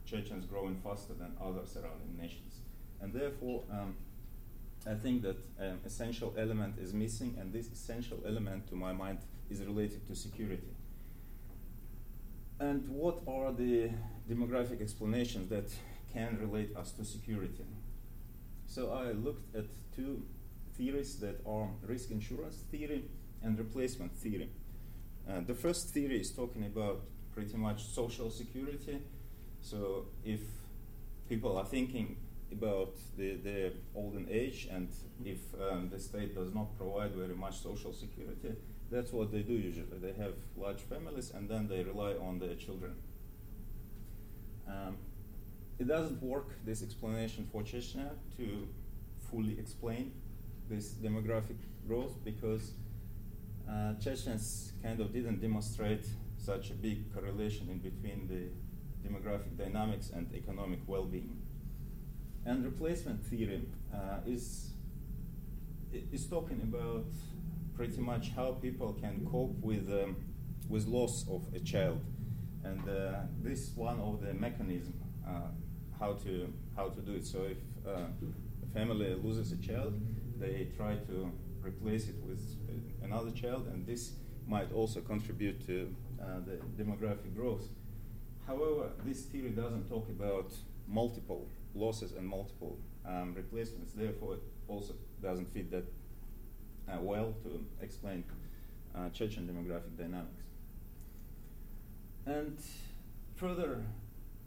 Chechens 0.06 0.46
growing 0.46 0.76
faster 0.84 1.14
than 1.14 1.32
other 1.42 1.66
surrounding 1.66 2.18
nations. 2.20 2.60
And 3.02 3.14
therefore, 3.14 3.64
um, 3.72 3.96
I 4.86 4.96
think 4.96 5.22
that 5.22 5.38
an 5.58 5.80
essential 5.86 6.34
element 6.38 6.76
is 6.78 6.94
missing, 6.94 7.38
and 7.40 7.54
this 7.54 7.72
essential 7.72 8.20
element, 8.28 8.68
to 8.68 8.76
my 8.76 8.92
mind, 8.92 9.20
is 9.50 9.62
related 9.62 10.06
to 10.08 10.16
security. 10.16 10.76
And 12.60 12.88
what 12.90 13.22
are 13.28 13.54
the 13.54 13.90
demographic 14.30 14.82
explanations 14.82 15.48
that 15.50 15.70
can 16.14 16.38
relate 16.40 16.76
us 16.76 16.92
to 16.94 17.06
security? 17.06 17.66
So 18.68 18.92
I 18.92 19.12
looked 19.12 19.56
at 19.56 19.66
two 19.96 20.24
theories 20.78 21.18
that 21.18 21.42
are 21.46 21.68
risk 21.88 22.12
insurance 22.12 22.64
theory 22.72 23.04
and 23.42 23.58
replacement 23.58 24.16
theory. 24.16 24.50
Uh, 25.30 25.42
the 25.46 25.54
first 25.54 25.90
theory 25.90 26.20
is 26.20 26.32
talking 26.32 26.66
about 26.66 27.02
pretty 27.34 27.58
much 27.58 27.84
social 27.84 28.30
security. 28.30 29.00
So 29.62 30.06
if 30.26 30.42
people 31.30 31.58
are 31.58 31.66
thinking 31.66 32.18
about 32.52 32.96
the, 33.18 33.36
the 33.38 33.74
olden 33.96 34.28
age 34.30 34.68
and 34.72 34.90
if 35.26 35.40
um, 35.70 35.90
the 35.90 36.00
state 36.00 36.36
does 36.36 36.54
not 36.54 36.78
provide 36.78 37.12
very 37.12 37.36
much 37.36 37.60
social 37.60 37.94
security, 37.94 38.56
that's 38.92 39.12
what 39.12 39.32
they 39.32 39.42
do 39.42 39.54
usually. 39.54 39.98
They 40.02 40.14
have 40.14 40.34
large 40.56 40.82
families 40.82 41.32
and 41.32 41.50
then 41.50 41.68
they 41.68 41.84
rely 41.84 42.14
on 42.14 42.40
their 42.40 42.56
children. 42.56 42.94
Um, 44.68 44.98
it 45.84 45.88
doesn't 45.90 46.24
work, 46.24 46.48
this 46.66 46.82
explanation 46.82 47.46
for 47.52 47.62
Chechnya, 47.62 48.12
to 48.38 48.68
fully 49.30 49.60
explain 49.60 50.14
this 50.70 50.94
demographic 50.94 51.60
growth 51.86 52.24
because 52.24 52.72
uh, 53.70 53.94
Chechens 53.96 54.72
kind 54.82 55.02
of 55.02 55.12
didn't 55.12 55.42
demonstrate 55.42 56.06
such 56.38 56.70
a 56.70 56.74
big 56.74 57.14
correlation 57.14 57.68
in 57.70 57.80
between 57.80 58.30
the 58.32 58.44
demographic 59.06 59.58
dynamics 59.58 60.10
and 60.16 60.34
economic 60.34 60.80
well 60.88 61.04
being. 61.04 61.36
And 62.46 62.64
replacement 62.64 63.26
theory 63.26 63.64
uh, 63.94 64.20
is, 64.26 64.70
is 66.14 66.26
talking 66.28 66.62
about 66.62 67.08
pretty 67.76 68.00
much 68.00 68.32
how 68.38 68.54
people 68.54 68.94
can 68.94 69.28
cope 69.30 69.58
with, 69.62 69.90
um, 69.90 70.16
with 70.70 70.88
loss 70.88 71.26
of 71.30 71.42
a 71.54 71.60
child. 71.60 72.00
And 72.64 72.88
uh, 72.88 73.24
this 73.42 73.60
is 73.68 73.76
one 73.76 74.00
of 74.00 74.22
the 74.22 74.34
mechanisms 74.34 75.04
uh, 75.28 75.48
how, 76.04 76.14
to, 76.14 76.52
how 76.76 76.90
to 76.90 77.00
do 77.00 77.14
it. 77.14 77.26
So 77.26 77.40
if 77.44 77.58
uh, 77.88 78.08
a 78.66 78.74
family 78.74 79.16
loses 79.24 79.54
a 79.54 79.58
child, 79.58 79.94
they 80.38 80.68
try 80.76 80.96
to 80.96 81.32
replace 81.62 82.10
it 82.10 82.16
with 82.28 82.42
another 83.02 83.32
child, 83.32 83.68
and 83.68 83.88
this 83.88 84.12
might 84.46 84.72
also 84.74 85.00
contribute 85.00 85.66
to 85.66 85.96
uh, 86.22 86.26
the 86.46 86.84
demographic 86.84 87.34
growth. 87.36 87.68
However, 88.46 88.90
this 89.06 89.22
theory 89.22 89.52
doesn't 89.52 89.88
talk 89.90 90.10
about 90.10 90.52
multiple 90.90 91.48
losses 91.74 92.12
and 92.12 92.28
multiple 92.28 92.78
um, 93.06 93.34
replacements. 93.34 93.94
Therefore, 93.94 94.34
it 94.34 94.44
also 94.68 94.94
doesn't 95.22 95.48
fit 95.54 95.72
that 95.72 95.86
uh, 96.90 96.98
well 97.00 97.34
to 97.44 97.66
explain 97.82 98.26
uh, 98.94 99.08
Chechen 99.10 99.48
demographic 99.48 99.98
dynamics. 99.98 100.44
And 102.26 102.58
further, 103.38 103.84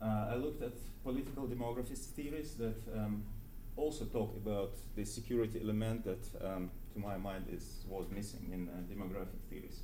I 0.05 0.35
looked 0.37 0.63
at 0.63 0.73
political 1.03 1.47
demographist 1.47 2.13
theories 2.15 2.55
that 2.55 2.77
um, 2.95 3.25
also 3.77 4.05
talk 4.05 4.37
about 4.37 4.73
the 4.95 5.05
security 5.05 5.61
element 5.63 6.05
that, 6.05 6.25
um, 6.45 6.71
to 6.93 6.99
my 6.99 7.17
mind, 7.17 7.47
is 7.51 7.85
was 7.89 8.07
missing 8.11 8.51
in 8.53 8.69
uh, 8.69 8.73
demographic 8.93 9.41
theories. 9.51 9.81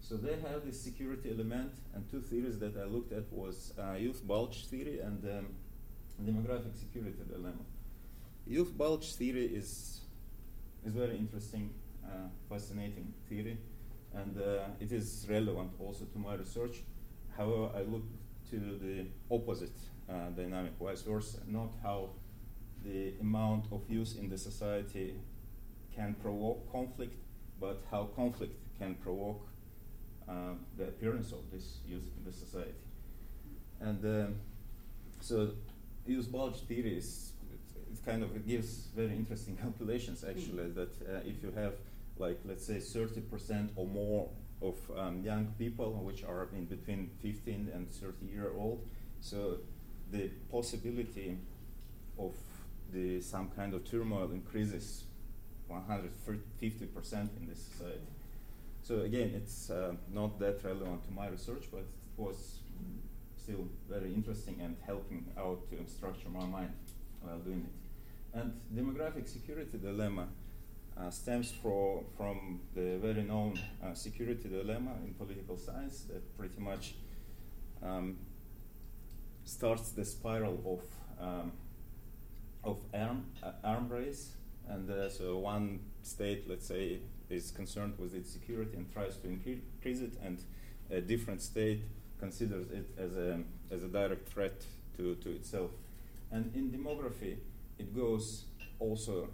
So 0.00 0.16
they 0.16 0.36
have 0.48 0.64
this 0.64 0.80
security 0.80 1.30
element, 1.30 1.72
and 1.94 2.08
two 2.10 2.20
theories 2.20 2.58
that 2.58 2.76
I 2.76 2.84
looked 2.84 3.12
at 3.12 3.32
was 3.32 3.72
uh, 3.78 3.94
youth 3.94 4.26
bulge 4.26 4.66
theory 4.66 5.00
and 5.00 5.24
um, 5.24 5.46
demographic 6.22 6.76
security 6.78 7.22
dilemma. 7.28 7.64
Youth 8.46 8.76
bulge 8.76 9.14
theory 9.14 9.46
is 9.46 10.00
is 10.84 10.92
very 10.92 11.16
interesting, 11.16 11.70
uh, 12.04 12.28
fascinating 12.48 13.12
theory, 13.28 13.58
and 14.14 14.38
uh, 14.38 14.68
it 14.80 14.92
is 14.92 15.26
relevant 15.28 15.72
also 15.80 16.04
to 16.04 16.18
my 16.18 16.34
research. 16.34 16.82
However, 17.36 17.70
I 17.74 17.82
look 17.82 18.04
to 18.50 18.78
the 18.82 19.06
opposite 19.30 19.76
uh, 20.08 20.30
dynamic, 20.36 20.72
vice 20.80 21.02
versa, 21.02 21.38
not 21.46 21.70
how 21.82 22.10
the 22.84 23.14
amount 23.20 23.66
of 23.72 23.82
youth 23.88 24.16
in 24.18 24.28
the 24.28 24.38
society 24.38 25.14
can 25.94 26.14
provoke 26.14 26.70
conflict, 26.70 27.16
but 27.60 27.82
how 27.90 28.04
conflict 28.14 28.54
can 28.78 28.94
provoke 28.96 29.48
uh, 30.28 30.54
the 30.76 30.84
appearance 30.84 31.32
of 31.32 31.50
this 31.50 31.78
youth 31.86 32.04
in 32.16 32.24
the 32.24 32.32
society. 32.32 32.74
And 33.80 34.04
um, 34.04 34.34
so 35.20 35.50
youth 36.06 36.30
bulge 36.30 36.60
theory 36.60 36.96
is 36.96 37.32
it, 37.52 38.04
kind 38.04 38.22
of 38.22 38.34
it 38.36 38.46
gives 38.46 38.88
very 38.94 39.12
interesting 39.12 39.56
calculations 39.62 40.24
actually 40.24 40.64
mm-hmm. 40.64 40.80
that 40.80 40.92
uh, 41.08 41.20
if 41.24 41.42
you 41.42 41.52
have 41.56 41.74
like 42.18 42.38
let's 42.44 42.66
say 42.66 42.76
30% 42.76 43.70
or 43.76 43.86
more 43.86 44.28
of 44.62 44.76
um, 44.96 45.22
young 45.22 45.46
people 45.58 45.92
which 46.04 46.24
are 46.24 46.48
in 46.56 46.64
between 46.64 47.10
15 47.22 47.70
and 47.74 47.90
30 47.90 48.26
year 48.26 48.52
old. 48.56 48.86
So 49.20 49.58
the 50.10 50.30
possibility 50.50 51.36
of 52.18 52.34
the 52.92 53.20
some 53.20 53.50
kind 53.50 53.74
of 53.74 53.84
turmoil 53.90 54.30
increases 54.32 55.04
150% 55.70 56.08
in 57.12 57.48
this 57.48 57.58
society. 57.58 57.98
So 58.82 59.00
again, 59.00 59.32
it's 59.34 59.68
uh, 59.70 59.94
not 60.14 60.38
that 60.38 60.62
relevant 60.62 61.04
to 61.06 61.12
my 61.12 61.26
research, 61.28 61.64
but 61.72 61.80
it 61.80 61.86
was 62.16 62.60
still 63.36 63.68
very 63.88 64.14
interesting 64.14 64.60
and 64.62 64.76
helping 64.86 65.24
out 65.36 65.58
to 65.70 65.76
structure 65.90 66.28
my 66.28 66.46
mind 66.46 66.72
while 67.20 67.38
doing 67.38 67.66
it. 67.66 68.38
And 68.38 68.52
demographic 68.74 69.28
security 69.28 69.78
dilemma 69.78 70.28
uh, 70.98 71.10
stems 71.10 71.50
for, 71.50 72.02
from 72.16 72.60
the 72.74 72.98
very 72.98 73.22
known 73.22 73.58
uh, 73.84 73.94
security 73.94 74.48
dilemma 74.48 74.92
in 75.04 75.14
political 75.14 75.56
science 75.56 76.04
that 76.10 76.36
pretty 76.38 76.60
much 76.60 76.94
um, 77.82 78.16
starts 79.44 79.90
the 79.90 80.04
spiral 80.04 80.60
of 80.66 81.26
um, 81.26 81.52
of 82.64 82.80
arm 82.92 83.24
uh, 83.42 83.52
arm 83.64 83.88
race, 83.88 84.32
and 84.68 84.90
uh, 84.90 85.08
so 85.08 85.38
one 85.38 85.80
state, 86.02 86.48
let's 86.48 86.66
say, 86.66 86.98
is 87.30 87.50
concerned 87.52 87.94
with 87.98 88.14
its 88.14 88.30
security 88.30 88.76
and 88.76 88.92
tries 88.92 89.16
to 89.18 89.28
increase 89.28 90.00
it, 90.00 90.12
and 90.22 90.42
a 90.90 91.00
different 91.00 91.40
state 91.40 91.82
considers 92.18 92.70
it 92.70 92.88
as 92.98 93.16
a 93.16 93.40
as 93.70 93.82
a 93.82 93.88
direct 93.88 94.28
threat 94.28 94.64
to, 94.96 95.14
to 95.16 95.30
itself. 95.30 95.70
And 96.32 96.54
in 96.54 96.70
demography, 96.70 97.36
it 97.78 97.94
goes 97.94 98.44
also 98.78 99.28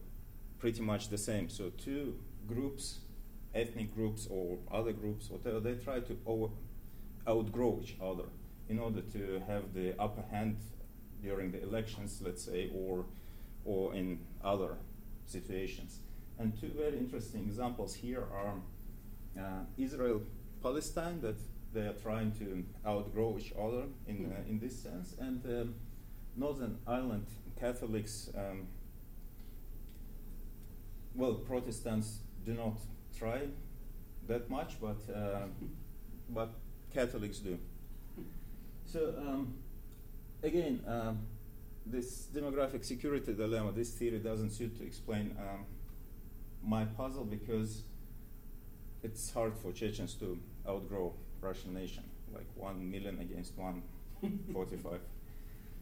pretty 0.63 0.81
much 0.81 1.09
the 1.09 1.19
same. 1.19 1.49
So 1.49 1.71
two 1.71 2.15
groups, 2.47 3.01
ethnic 3.53 3.93
groups 3.97 4.29
or 4.31 4.59
other 4.71 4.93
groups, 4.93 5.29
whatever, 5.29 5.59
they 5.59 5.75
try 5.75 5.99
to 5.99 6.17
over, 6.25 6.53
outgrow 7.29 7.81
each 7.83 7.97
other 8.01 8.29
in 8.69 8.79
order 8.79 9.01
to 9.01 9.43
have 9.49 9.75
the 9.75 10.01
upper 10.01 10.23
hand 10.31 10.57
during 11.21 11.51
the 11.51 11.61
elections, 11.63 12.23
let's 12.25 12.45
say, 12.45 12.71
or 12.73 13.05
or 13.65 13.93
in 13.95 14.21
other 14.45 14.77
situations. 15.27 15.99
And 16.39 16.59
two 16.61 16.71
very 16.77 16.97
interesting 16.97 17.43
examples 17.43 17.95
here 17.95 18.25
are 18.43 18.55
uh, 19.39 19.65
Israel 19.77 20.23
Palestine, 20.63 21.21
that 21.23 21.39
they 21.75 21.87
are 21.91 21.99
trying 22.07 22.31
to 22.39 22.65
outgrow 22.87 23.37
each 23.39 23.53
other 23.59 23.85
in, 24.07 24.33
uh, 24.33 24.49
in 24.49 24.61
this 24.61 24.79
sense, 24.81 25.15
and 25.19 25.45
um, 25.47 25.75
Northern 26.37 26.79
Ireland 26.87 27.27
Catholics. 27.59 28.31
Um, 28.37 28.69
well, 31.15 31.35
Protestants 31.35 32.19
do 32.45 32.55
not 32.55 32.81
try 33.17 33.43
that 34.29 34.49
much, 34.51 34.81
but 34.81 34.99
uh, 35.15 35.47
but 36.29 36.51
Catholics 36.93 37.39
do. 37.39 37.59
So 38.87 39.15
um, 39.19 39.55
again, 40.43 40.81
um, 40.87 41.21
this 41.87 42.29
demographic 42.35 42.85
security 42.85 43.33
dilemma, 43.35 43.73
this 43.73 43.91
theory 43.91 44.19
doesn't 44.19 44.51
suit 44.51 44.77
to 44.79 44.85
explain 44.85 45.37
um, 45.39 45.65
my 46.65 46.85
puzzle 46.85 47.25
because 47.25 47.83
it's 49.03 49.33
hard 49.33 49.57
for 49.57 49.73
Chechens 49.73 50.15
to 50.15 50.39
outgrow 50.69 51.15
Russian 51.41 51.75
nation, 51.75 52.05
like 52.33 52.47
one 52.55 52.91
million 52.91 53.19
against 53.21 53.57
one 53.59 53.83
forty-five. 54.53 55.01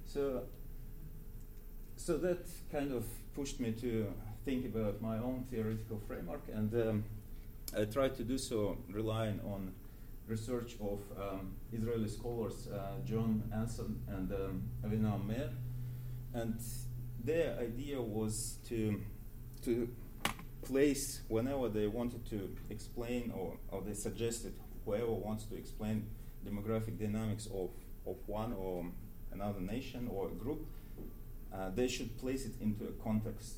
So, 0.06 0.42
so 1.96 2.16
that 2.18 2.46
kind 2.72 2.92
of 2.92 3.04
pushed 3.34 3.60
me 3.60 3.72
to 3.72 4.12
think 4.44 4.64
about 4.64 5.00
my 5.00 5.18
own 5.18 5.44
theoretical 5.50 6.00
framework, 6.06 6.42
and 6.52 6.72
um, 6.74 7.04
I 7.76 7.84
tried 7.84 8.14
to 8.16 8.24
do 8.24 8.38
so 8.38 8.78
relying 8.90 9.40
on 9.40 9.72
research 10.26 10.76
of 10.80 11.00
um, 11.20 11.54
Israeli 11.72 12.08
scholars 12.08 12.68
uh, 12.68 12.92
John 13.04 13.42
Anson 13.52 14.00
and 14.08 14.32
um, 14.32 14.62
Avinoam 14.84 15.26
Meir 15.26 15.50
and 16.34 16.60
their 17.24 17.58
idea 17.58 18.00
was 18.00 18.58
to 18.68 19.02
to 19.64 19.88
place 20.62 21.22
whenever 21.28 21.68
they 21.68 21.86
wanted 21.86 22.24
to 22.26 22.54
explain 22.70 23.32
or, 23.34 23.56
or 23.68 23.82
they 23.82 23.94
suggested 23.94 24.54
whoever 24.84 25.10
wants 25.10 25.44
to 25.44 25.56
explain 25.56 26.06
demographic 26.46 26.98
dynamics 26.98 27.46
of, 27.46 27.70
of 28.06 28.16
one 28.26 28.52
or 28.52 28.86
another 29.32 29.60
nation 29.60 30.08
or 30.12 30.28
group, 30.28 30.66
uh, 31.52 31.70
they 31.74 31.88
should 31.88 32.16
place 32.18 32.46
it 32.46 32.52
into 32.60 32.84
a 32.84 32.92
context. 33.02 33.56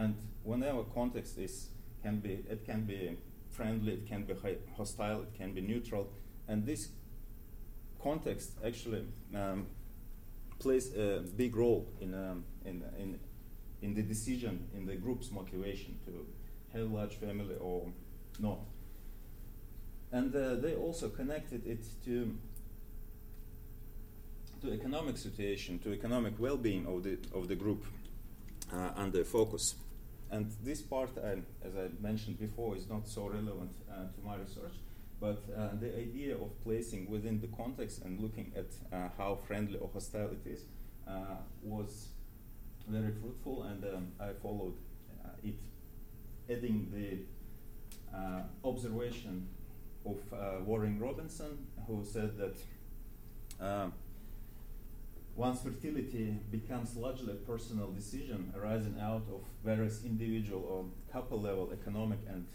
And 0.00 0.14
whenever 0.44 0.82
context 0.84 1.36
is 1.36 1.68
can 2.02 2.20
be 2.20 2.42
it 2.48 2.64
can 2.64 2.86
be 2.86 3.18
friendly, 3.50 3.92
it 3.92 4.08
can 4.08 4.24
be 4.24 4.34
hostile, 4.76 5.22
it 5.22 5.34
can 5.36 5.52
be 5.52 5.60
neutral, 5.60 6.08
and 6.48 6.64
this 6.64 6.88
context 8.02 8.52
actually 8.64 9.04
um, 9.34 9.66
plays 10.58 10.94
a 10.96 11.22
big 11.36 11.54
role 11.54 11.86
in, 12.00 12.14
um, 12.14 12.44
in, 12.64 12.82
in, 12.98 13.18
in 13.82 13.94
the 13.94 14.02
decision, 14.02 14.68
in 14.74 14.86
the 14.86 14.96
group's 14.96 15.30
motivation 15.30 15.98
to 16.06 16.26
have 16.72 16.90
a 16.90 16.94
large 16.94 17.16
family 17.16 17.56
or 17.60 17.86
not. 18.38 18.60
And 20.12 20.34
uh, 20.34 20.54
they 20.54 20.76
also 20.76 21.10
connected 21.10 21.66
it 21.66 21.84
to 22.06 22.38
to 24.62 24.72
economic 24.72 25.18
situation, 25.18 25.78
to 25.80 25.92
economic 25.92 26.38
well-being 26.38 26.86
of 26.86 27.02
the 27.02 27.18
of 27.34 27.48
the 27.48 27.54
group 27.54 27.84
uh, 28.72 28.92
under 28.96 29.24
focus. 29.24 29.74
And 30.32 30.52
this 30.62 30.80
part, 30.80 31.10
uh, 31.18 31.36
as 31.64 31.74
I 31.76 31.88
mentioned 32.00 32.38
before, 32.38 32.76
is 32.76 32.88
not 32.88 33.08
so 33.08 33.26
relevant 33.28 33.72
uh, 33.90 34.06
to 34.14 34.20
my 34.24 34.36
research. 34.36 34.74
But 35.20 35.42
uh, 35.56 35.70
the 35.80 35.98
idea 35.98 36.34
of 36.34 36.62
placing 36.62 37.10
within 37.10 37.40
the 37.40 37.48
context 37.48 38.02
and 38.04 38.20
looking 38.20 38.52
at 38.56 38.72
how 39.18 39.38
friendly 39.46 39.78
or 39.78 39.90
hostile 39.92 40.30
it 40.30 40.48
is 40.48 40.64
was 41.62 42.08
very 42.88 43.12
fruitful, 43.20 43.64
and 43.64 43.84
um, 43.84 44.12
I 44.18 44.32
followed 44.42 44.76
it, 45.44 45.58
adding 46.48 46.90
the 46.94 47.18
observation 48.64 49.48
of 50.06 50.16
Warren 50.66 50.98
Robinson, 50.98 51.66
who 51.86 52.02
said 52.02 52.38
that 52.38 52.56
one's 55.40 55.62
fertility 55.62 56.36
becomes 56.50 56.94
largely 56.96 57.32
a 57.32 57.42
personal 57.52 57.90
decision 57.92 58.52
arising 58.54 58.94
out 59.00 59.24
of 59.32 59.40
various 59.64 60.04
individual 60.04 60.62
or 60.70 60.84
couple 61.10 61.40
level 61.40 61.72
economic 61.72 62.18
and 62.28 62.46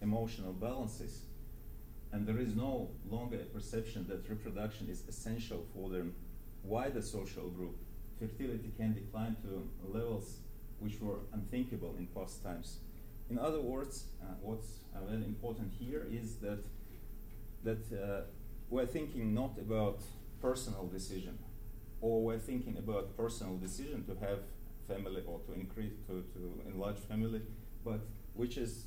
emotional 0.00 0.52
balances 0.52 1.22
and 2.12 2.24
there 2.24 2.38
is 2.38 2.54
no 2.54 2.88
longer 3.10 3.34
a 3.40 3.44
perception 3.46 4.06
that 4.08 4.20
reproduction 4.30 4.86
is 4.88 5.02
essential 5.08 5.66
for 5.74 5.90
the 5.90 6.06
wider 6.62 7.02
social 7.02 7.48
group. 7.48 7.76
Fertility 8.20 8.70
can 8.76 8.94
decline 8.94 9.34
to 9.42 9.68
levels 9.92 10.36
which 10.78 11.00
were 11.00 11.18
unthinkable 11.32 11.96
in 11.98 12.06
past 12.06 12.40
times. 12.44 12.78
In 13.28 13.36
other 13.36 13.60
words, 13.60 14.04
uh, 14.22 14.26
what's 14.40 14.68
uh, 14.94 15.04
very 15.10 15.24
important 15.24 15.72
here 15.76 16.06
is 16.08 16.36
that 16.36 16.60
that 17.64 17.82
uh, 17.92 18.20
we're 18.70 18.86
thinking 18.86 19.34
not 19.34 19.58
about 19.58 19.98
personal 20.40 20.86
decision, 20.86 21.36
or 22.00 22.22
we're 22.22 22.38
thinking 22.38 22.76
about 22.78 23.16
personal 23.16 23.56
decision 23.56 24.04
to 24.04 24.14
have 24.26 24.40
family 24.86 25.22
or 25.26 25.40
to 25.40 25.52
increase 25.52 25.92
to, 26.06 26.24
to 26.34 26.62
enlarge 26.68 26.98
family, 26.98 27.42
but 27.84 28.00
which 28.34 28.56
is 28.56 28.84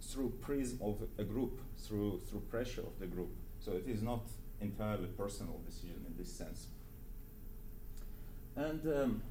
through 0.00 0.30
prism 0.40 0.78
of 0.82 1.02
a 1.18 1.24
group, 1.24 1.60
through, 1.78 2.20
through 2.28 2.40
pressure 2.40 2.80
of 2.82 2.98
the 2.98 3.06
group. 3.06 3.30
So 3.60 3.72
it 3.72 3.84
is 3.86 4.02
not 4.02 4.22
entirely 4.60 5.06
personal 5.06 5.60
decision 5.66 6.04
in 6.06 6.16
this 6.16 6.32
sense. 6.32 6.66
And 8.56 8.86
um, 8.86 9.22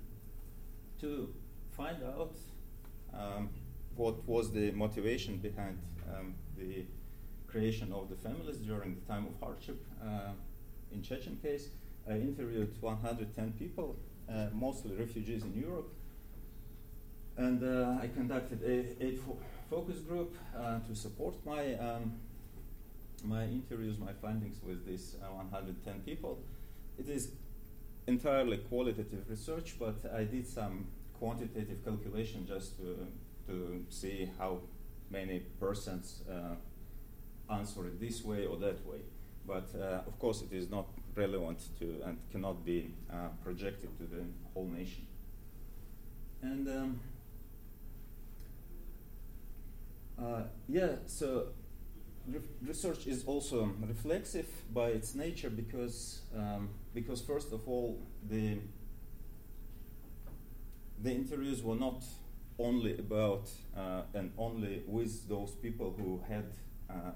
to 1.01 1.33
find 1.75 1.97
out 2.03 2.35
um, 3.13 3.49
what 3.95 4.25
was 4.27 4.51
the 4.51 4.71
motivation 4.71 5.37
behind 5.37 5.77
um, 6.09 6.35
the 6.57 6.85
creation 7.47 7.91
of 7.91 8.09
the 8.09 8.15
families 8.15 8.57
during 8.57 8.95
the 8.95 9.01
time 9.01 9.27
of 9.27 9.33
hardship, 9.39 9.83
uh, 10.01 10.31
in 10.93 11.01
Chechen 11.01 11.37
case, 11.41 11.67
I 12.09 12.13
interviewed 12.13 12.75
110 12.81 13.53
people, 13.53 13.95
uh, 14.29 14.47
mostly 14.53 14.95
refugees 14.95 15.43
in 15.43 15.53
Europe, 15.53 15.89
and 17.37 17.63
uh, 17.63 18.01
I 18.01 18.07
conducted 18.07 18.61
eight 18.99 19.19
focus 19.69 19.99
group 19.99 20.35
uh, 20.57 20.79
to 20.79 20.95
support 20.95 21.35
my 21.45 21.75
um, 21.75 22.13
my 23.23 23.43
interviews, 23.43 23.97
my 23.99 24.13
findings 24.13 24.57
with 24.63 24.85
these 24.85 25.15
uh, 25.21 25.33
110 25.33 26.01
people. 26.01 26.39
It 26.97 27.07
is 27.07 27.29
entirely 28.07 28.57
qualitative 28.57 29.29
research, 29.29 29.75
but 29.79 30.11
I 30.13 30.23
did 30.23 30.47
some 30.47 30.87
quantitative 31.19 31.83
calculation 31.85 32.47
just 32.47 32.77
to, 32.79 33.07
to 33.47 33.85
see 33.89 34.29
how 34.37 34.59
many 35.09 35.39
persons 35.59 36.23
uh, 36.29 37.53
answer 37.53 37.83
this 37.99 38.23
way 38.23 38.45
or 38.45 38.57
that 38.57 38.85
way. 38.87 38.99
But 39.51 39.67
uh, 39.77 40.07
of 40.07 40.17
course, 40.17 40.43
it 40.43 40.55
is 40.55 40.69
not 40.69 40.87
relevant 41.13 41.59
to 41.79 42.01
and 42.05 42.17
cannot 42.31 42.63
be 42.63 42.93
uh, 43.11 43.27
projected 43.43 43.89
to 43.97 44.03
the 44.03 44.23
whole 44.53 44.67
nation. 44.67 45.05
And 46.41 46.67
um, 46.69 46.99
uh, 50.17 50.43
yeah, 50.69 50.95
so 51.05 51.47
research 52.65 53.07
is 53.07 53.25
also 53.25 53.69
reflexive 53.85 54.47
by 54.73 54.87
its 54.91 55.15
nature 55.15 55.49
because, 55.49 56.21
um, 56.33 56.69
because 56.93 57.21
first 57.21 57.51
of 57.51 57.67
all, 57.67 57.99
the, 58.29 58.57
the 61.03 61.11
interviews 61.11 61.61
were 61.61 61.75
not 61.75 62.05
only 62.57 62.97
about 62.97 63.49
uh, 63.75 64.03
and 64.13 64.31
only 64.37 64.83
with 64.87 65.27
those 65.27 65.51
people 65.51 65.93
who 65.97 66.21
had 66.29 66.45
uh, 66.89 67.11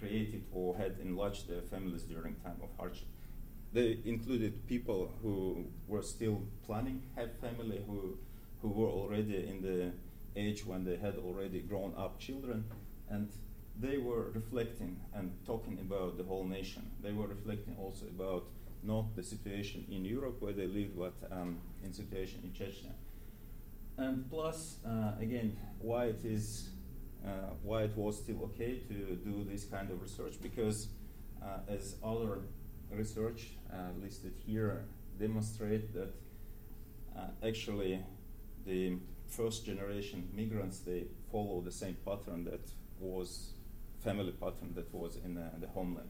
created 0.00 0.42
or 0.52 0.76
had 0.76 0.96
enlarged 1.02 1.48
their 1.48 1.62
families 1.62 2.02
during 2.02 2.34
time 2.36 2.60
of 2.62 2.70
hardship. 2.78 3.08
They 3.72 3.98
included 4.04 4.66
people 4.66 5.12
who 5.22 5.66
were 5.86 6.02
still 6.02 6.42
planning 6.66 7.02
have 7.16 7.30
family, 7.38 7.80
who 7.86 8.18
who 8.62 8.68
were 8.68 8.88
already 8.88 9.46
in 9.48 9.62
the 9.62 9.92
age 10.36 10.66
when 10.66 10.84
they 10.84 10.96
had 10.96 11.16
already 11.16 11.60
grown 11.60 11.94
up 11.96 12.18
children, 12.18 12.64
and 13.08 13.28
they 13.78 13.96
were 13.98 14.30
reflecting 14.34 15.00
and 15.14 15.32
talking 15.46 15.78
about 15.80 16.18
the 16.18 16.24
whole 16.24 16.44
nation. 16.44 16.82
They 17.02 17.12
were 17.12 17.26
reflecting 17.26 17.76
also 17.78 18.06
about 18.06 18.44
not 18.82 19.14
the 19.16 19.22
situation 19.22 19.86
in 19.90 20.04
Europe 20.04 20.40
where 20.40 20.52
they 20.52 20.66
lived, 20.66 20.98
but 20.98 21.14
um, 21.30 21.58
in 21.84 21.92
situation 21.92 22.40
in 22.44 22.50
Chechnya. 22.50 22.92
And 23.96 24.28
plus, 24.30 24.76
uh, 24.86 25.12
again, 25.20 25.56
why 25.78 26.06
it 26.06 26.24
is, 26.24 26.70
why 27.62 27.82
it 27.82 27.96
was 27.96 28.18
still 28.18 28.42
okay 28.44 28.78
to 28.88 28.94
do 29.24 29.44
this 29.44 29.64
kind 29.64 29.90
of 29.90 30.00
research, 30.00 30.34
because 30.42 30.88
uh, 31.42 31.58
as 31.68 31.96
other 32.02 32.38
research 32.90 33.50
uh, 33.72 33.76
listed 34.02 34.32
here 34.46 34.84
demonstrate 35.18 35.92
that 35.94 36.14
uh, 37.16 37.46
actually 37.46 38.00
the 38.66 38.96
first 39.28 39.64
generation 39.64 40.28
migrants 40.34 40.80
they 40.80 41.04
follow 41.30 41.60
the 41.60 41.70
same 41.70 41.96
pattern 42.04 42.44
that 42.44 42.68
was 42.98 43.52
family 44.02 44.32
pattern 44.32 44.72
that 44.74 44.92
was 44.92 45.16
in 45.24 45.36
uh, 45.36 45.50
the 45.60 45.68
homeland. 45.68 46.08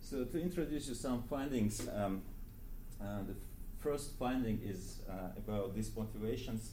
So 0.00 0.24
to 0.24 0.42
introduce 0.42 0.88
you 0.88 0.94
some 0.94 1.22
findings, 1.22 1.88
um, 1.94 2.22
uh, 3.00 3.22
the 3.26 3.34
first 3.78 4.18
finding 4.18 4.60
is 4.64 5.00
uh, 5.08 5.12
about 5.36 5.74
these 5.74 5.90
motivations, 5.96 6.72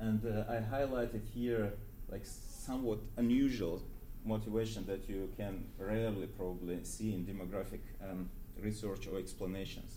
and 0.00 0.24
uh, 0.24 0.44
I 0.50 0.56
highlighted 0.56 1.22
here 1.32 1.74
like 2.14 2.24
somewhat 2.24 3.00
unusual 3.16 3.82
motivation 4.24 4.86
that 4.86 5.02
you 5.08 5.20
can 5.36 5.54
rarely 5.78 6.28
probably 6.40 6.78
see 6.84 7.12
in 7.16 7.20
demographic 7.32 7.82
um, 8.08 8.30
research 8.62 9.08
or 9.08 9.18
explanations. 9.18 9.90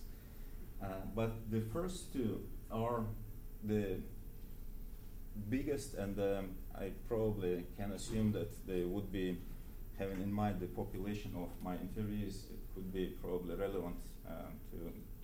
Uh, 0.82 0.88
but 1.16 1.32
the 1.52 1.62
first 1.74 2.12
two 2.14 2.42
are 2.72 3.04
the 3.64 3.86
biggest, 5.50 5.94
and 5.94 6.18
um, 6.20 6.46
I 6.84 6.86
probably 7.08 7.66
can 7.78 7.92
assume 7.92 8.32
that 8.32 8.52
they 8.68 8.84
would 8.94 9.12
be 9.12 9.38
having 10.00 10.20
in 10.28 10.34
mind 10.34 10.60
the 10.60 10.72
population 10.82 11.32
of 11.44 11.50
my 11.64 11.76
interviews. 11.86 12.36
It 12.56 12.62
could 12.74 12.92
be 12.92 13.06
probably 13.22 13.56
relevant 13.56 13.98
um, 14.28 14.54
to 14.72 14.78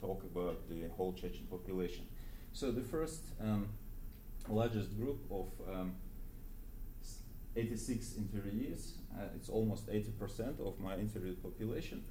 talk 0.05 0.23
about 0.31 0.57
the 0.69 0.87
whole 0.95 1.13
Chechen 1.13 1.47
population. 1.49 2.05
So 2.53 2.71
the 2.71 2.87
first 2.95 3.21
um, 3.41 3.69
largest 4.47 4.95
group 4.99 5.19
of 5.31 5.47
um, 5.73 5.95
86 7.55 8.15
interviewees, 8.19 8.93
uh, 9.15 9.25
it's 9.35 9.49
almost 9.49 9.87
80% 9.87 10.59
of 10.65 10.79
my 10.79 10.95
interviewed 10.95 11.41
population. 11.41 12.03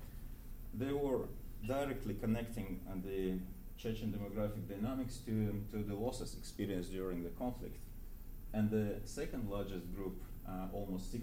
They 0.74 0.92
were 0.92 1.26
directly 1.66 2.14
connecting 2.14 2.80
uh, 2.88 2.94
the 3.04 3.38
Chechen 3.76 4.12
demographic 4.12 4.68
dynamics 4.68 5.18
to, 5.26 5.60
to 5.72 5.82
the 5.82 5.94
losses 5.94 6.36
experienced 6.38 6.92
during 6.92 7.24
the 7.24 7.30
conflict. 7.30 7.76
And 8.52 8.70
the 8.70 9.00
second 9.04 9.50
largest 9.50 9.92
group, 9.96 10.22
uh, 10.46 10.66
almost 10.72 11.12
60%, 11.12 11.22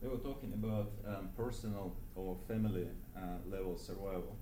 they 0.00 0.08
were 0.08 0.16
talking 0.16 0.52
about 0.54 0.90
um, 1.06 1.28
personal 1.36 1.94
or 2.14 2.36
family 2.48 2.86
uh, 3.16 3.20
level 3.50 3.76
survival. 3.76 4.36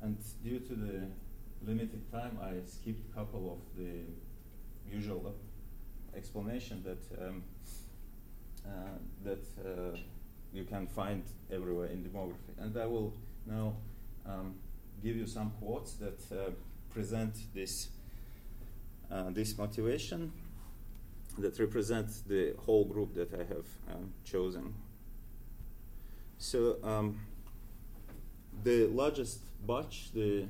And 0.00 0.16
due 0.42 0.60
to 0.60 0.74
the 0.74 1.02
limited 1.66 2.10
time, 2.10 2.38
I 2.42 2.54
skipped 2.66 3.10
a 3.10 3.14
couple 3.14 3.52
of 3.52 3.78
the 3.78 4.04
usual 4.90 5.34
explanation 6.16 6.82
that 6.84 7.26
um, 7.26 7.42
that 9.24 9.44
uh, 9.64 9.96
you 10.52 10.64
can 10.64 10.86
find 10.86 11.22
everywhere 11.50 11.88
in 11.88 12.02
demography. 12.04 12.52
And 12.58 12.76
I 12.76 12.86
will 12.86 13.12
now 13.46 13.76
um, 14.26 14.54
give 15.02 15.16
you 15.16 15.26
some 15.26 15.52
quotes 15.60 15.94
that 15.94 16.20
uh, 16.32 16.50
present 16.90 17.34
this 17.54 17.88
this 19.30 19.56
motivation 19.56 20.32
that 21.38 21.58
represent 21.58 22.08
the 22.26 22.54
whole 22.64 22.84
group 22.84 23.14
that 23.14 23.32
I 23.34 23.44
have 23.44 23.66
um, 23.92 24.12
chosen. 24.24 24.74
So 26.38 26.76
um, 26.82 27.20
the 28.64 28.86
largest 28.86 29.40
batch, 29.66 30.10
the 30.12 30.46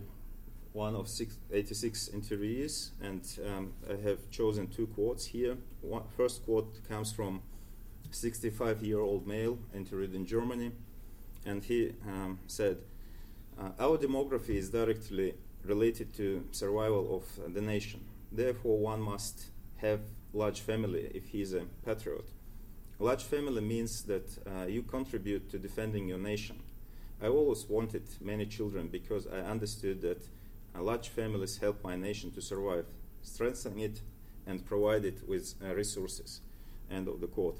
one 0.73 0.95
of 0.95 1.09
six, 1.09 1.39
86 1.51 2.11
interviewees, 2.15 2.91
and 3.01 3.23
um, 3.47 3.73
I 3.89 3.97
have 4.07 4.31
chosen 4.31 4.67
two 4.69 4.87
quotes 4.89 5.25
here. 5.27 5.57
One, 5.81 6.03
first 6.17 6.45
quote 6.45 6.87
comes 6.87 7.13
from 7.13 7.41
65 8.11 8.83
year 8.83 9.01
old 9.01 9.27
male 9.27 9.59
interviewed 9.75 10.15
in 10.15 10.27
Germany, 10.27 10.73
and 11.45 11.63
he 11.65 11.93
um, 12.07 12.39
said, 12.47 12.79
uh, 13.59 13.71
Our 13.79 13.99
demography 13.99 14.57
is 14.57 14.71
directly 14.71 15.35
related 15.65 16.15
to 16.17 16.45
survival 16.53 17.17
of 17.17 17.55
the 17.55 17.61
nation. 17.61 18.01
Therefore, 18.31 18.79
one 18.79 19.01
must 19.01 19.47
have 19.77 20.01
large 20.33 20.61
family 20.61 21.11
if 21.15 21.29
he 21.29 21.43
is 21.43 21.53
a 21.53 21.65
patriot. 21.85 22.29
Large 22.99 23.25
family 23.25 23.61
means 23.61 24.03
that 24.03 24.39
uh, 24.47 24.67
you 24.67 24.83
contribute 24.83 25.51
to 25.51 25.59
defending 25.59 26.09
your 26.09 26.19
nation. 26.19 26.61
I 27.23 27.29
always 27.29 27.67
wanted 27.69 28.05
many 28.21 28.47
children 28.47 28.89
because 28.89 29.27
I 29.27 29.41
understood 29.41 30.01
that 30.03 30.23
uh, 30.75 30.83
large 30.83 31.09
families 31.09 31.59
help 31.59 31.83
my 31.83 31.97
nation 31.97 32.31
to 32.33 32.43
survive, 32.43 32.87
strengthen 33.23 33.79
it, 33.79 34.01
and 34.47 34.65
provide 34.65 35.05
it 35.05 35.27
with 35.29 35.55
uh, 35.63 35.75
resources. 35.75 36.41
End 36.91 37.09
of 37.09 37.21
the 37.21 37.27
quote. 37.27 37.59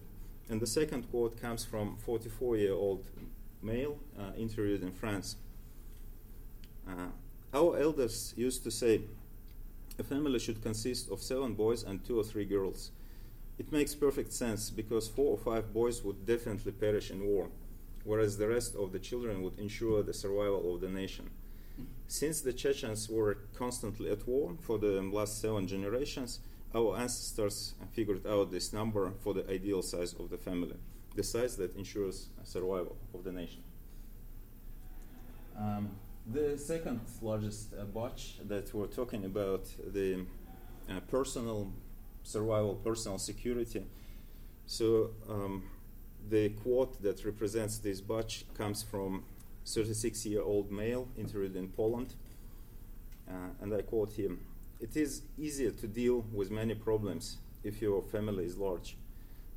And 0.49 0.61
the 0.61 0.67
second 0.67 1.11
quote 1.11 1.41
comes 1.41 1.65
from 1.65 1.97
44 1.97 2.57
year 2.57 2.73
old 2.73 3.05
male 3.63 3.99
uh, 4.19 4.33
interviewed 4.39 4.83
in 4.83 4.93
France. 4.93 5.37
Uh, 6.89 7.09
our 7.53 7.79
elders 7.79 8.33
used 8.37 8.63
to 8.65 8.71
say, 8.71 9.01
a 9.99 10.03
family 10.03 10.39
should 10.39 10.63
consist 10.63 11.11
of 11.11 11.23
seven 11.23 11.55
boys 11.55 11.83
and 11.83 12.05
two 12.05 12.19
or 12.21 12.25
three 12.25 12.45
girls. 12.45 12.91
It 13.59 13.73
makes 13.73 13.95
perfect 13.95 14.33
sense 14.33 14.69
because 14.69 15.09
four 15.09 15.33
or 15.33 15.39
five 15.39 15.73
boys 15.73 16.05
would 16.05 16.27
definitely 16.27 16.73
perish 16.73 17.11
in 17.11 17.25
war, 17.25 17.49
whereas 18.05 18.37
the 18.37 18.49
rest 18.49 18.77
of 18.77 18.93
the 18.93 18.99
children 18.99 19.43
would 19.43 19.59
ensure 19.59 20.03
the 20.03 20.13
survival 20.13 20.75
of 20.75 20.83
the 20.83 20.89
nation. 20.89 21.31
Since 22.09 22.43
the 22.43 22.53
Chechens 22.53 23.09
were 23.09 23.39
constantly 23.57 24.11
at 24.11 24.29
war 24.29 24.55
for 24.61 24.79
the 24.79 25.01
last 25.03 25.41
seven 25.41 25.67
generations, 25.67 26.41
our 26.77 26.97
ancestors 26.99 27.75
figured 27.93 28.27
out 28.27 28.51
this 28.51 28.73
number 28.73 29.11
for 29.23 29.33
the 29.33 29.51
ideal 29.51 29.83
size 29.83 30.13
of 30.21 30.29
the 30.29 30.37
family, 30.37 30.77
the 31.15 31.23
size 31.23 31.57
that 31.57 31.75
ensures 31.77 32.29
survival 32.45 32.97
of 33.15 33.25
the 33.25 33.33
nation. 33.33 33.63
Um, 35.59 35.89
the 36.27 36.59
second 36.59 37.01
largest 37.23 37.73
uh, 37.73 37.85
batch 37.85 38.37
that 38.47 38.75
we're 38.75 38.89
talking 38.89 39.25
about, 39.25 39.65
the 39.93 40.27
uh, 40.91 41.01
personal 41.09 41.73
survival, 42.23 42.75
personal 42.75 43.19
security. 43.19 43.87
So 44.67 45.11
um, 45.31 45.63
the 46.29 46.51
quote 46.51 47.01
that 47.03 47.25
represents 47.25 47.79
this 47.79 48.01
batch 48.03 48.45
comes 48.55 48.83
from 48.83 49.25
36-year-old 49.65 50.71
male 50.71 51.09
interviewed 51.17 51.57
in 51.57 51.69
Poland, 51.69 52.15
uh, 53.29 53.63
and 53.63 53.73
I 53.73 53.83
quote 53.83 54.13
him: 54.13 54.41
"It 54.81 54.97
is 54.97 55.23
easier 55.39 55.71
to 55.71 55.87
deal 55.87 56.25
with 56.33 56.51
many 56.51 56.75
problems 56.75 57.39
if 57.65 57.81
your 57.81 58.03
family 58.03 58.45
is 58.45 58.57
large. 58.57 58.97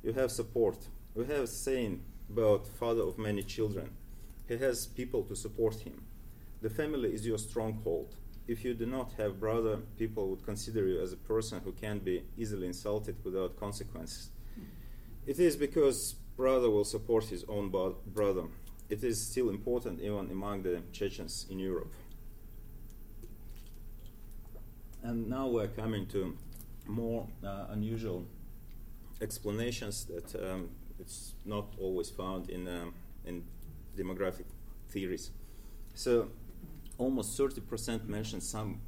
You 0.02 0.12
have 0.14 0.30
support. 0.30 0.88
We 1.14 1.26
have 1.26 1.44
a 1.44 1.46
saying 1.46 2.02
about 2.30 2.66
father 2.66 3.02
of 3.02 3.18
many 3.18 3.42
children. 3.42 3.90
He 4.48 4.56
has 4.56 4.86
people 4.86 5.22
to 5.24 5.36
support 5.36 5.76
him." 5.76 6.02
The 6.62 6.70
family 6.70 7.12
is 7.12 7.26
your 7.26 7.38
stronghold. 7.38 8.16
If 8.46 8.64
you 8.64 8.74
do 8.74 8.86
not 8.86 9.12
have 9.12 9.38
brother, 9.38 9.82
people 9.96 10.28
would 10.28 10.44
consider 10.44 10.86
you 10.86 11.00
as 11.00 11.12
a 11.12 11.16
person 11.16 11.60
who 11.60 11.72
can 11.72 12.00
be 12.00 12.22
easily 12.36 12.66
insulted 12.66 13.16
without 13.24 13.56
consequences. 13.56 14.30
It 15.26 15.38
is 15.38 15.56
because 15.56 16.14
brother 16.36 16.70
will 16.70 16.84
support 16.84 17.24
his 17.26 17.44
own 17.44 17.70
brother. 17.70 18.48
It 18.88 19.04
is 19.04 19.20
still 19.20 19.50
important 19.50 20.00
even 20.00 20.30
among 20.30 20.62
the 20.62 20.82
Chechens 20.92 21.46
in 21.48 21.58
Europe. 21.58 21.92
And 25.02 25.28
now 25.28 25.46
we're 25.48 25.68
coming 25.68 26.06
to 26.08 26.36
more 26.86 27.26
uh, 27.44 27.66
unusual 27.70 28.26
explanations 29.20 30.06
that 30.06 30.34
um, 30.34 30.68
it's 30.98 31.32
not 31.44 31.66
always 31.78 32.10
found 32.10 32.50
in, 32.50 32.68
um, 32.68 32.94
in 33.24 33.44
demographic 33.96 34.44
theories. 34.90 35.30
So 35.94 36.28
almost 36.98 37.38
30% 37.38 38.06
mention 38.08 38.40
some, 38.40 38.80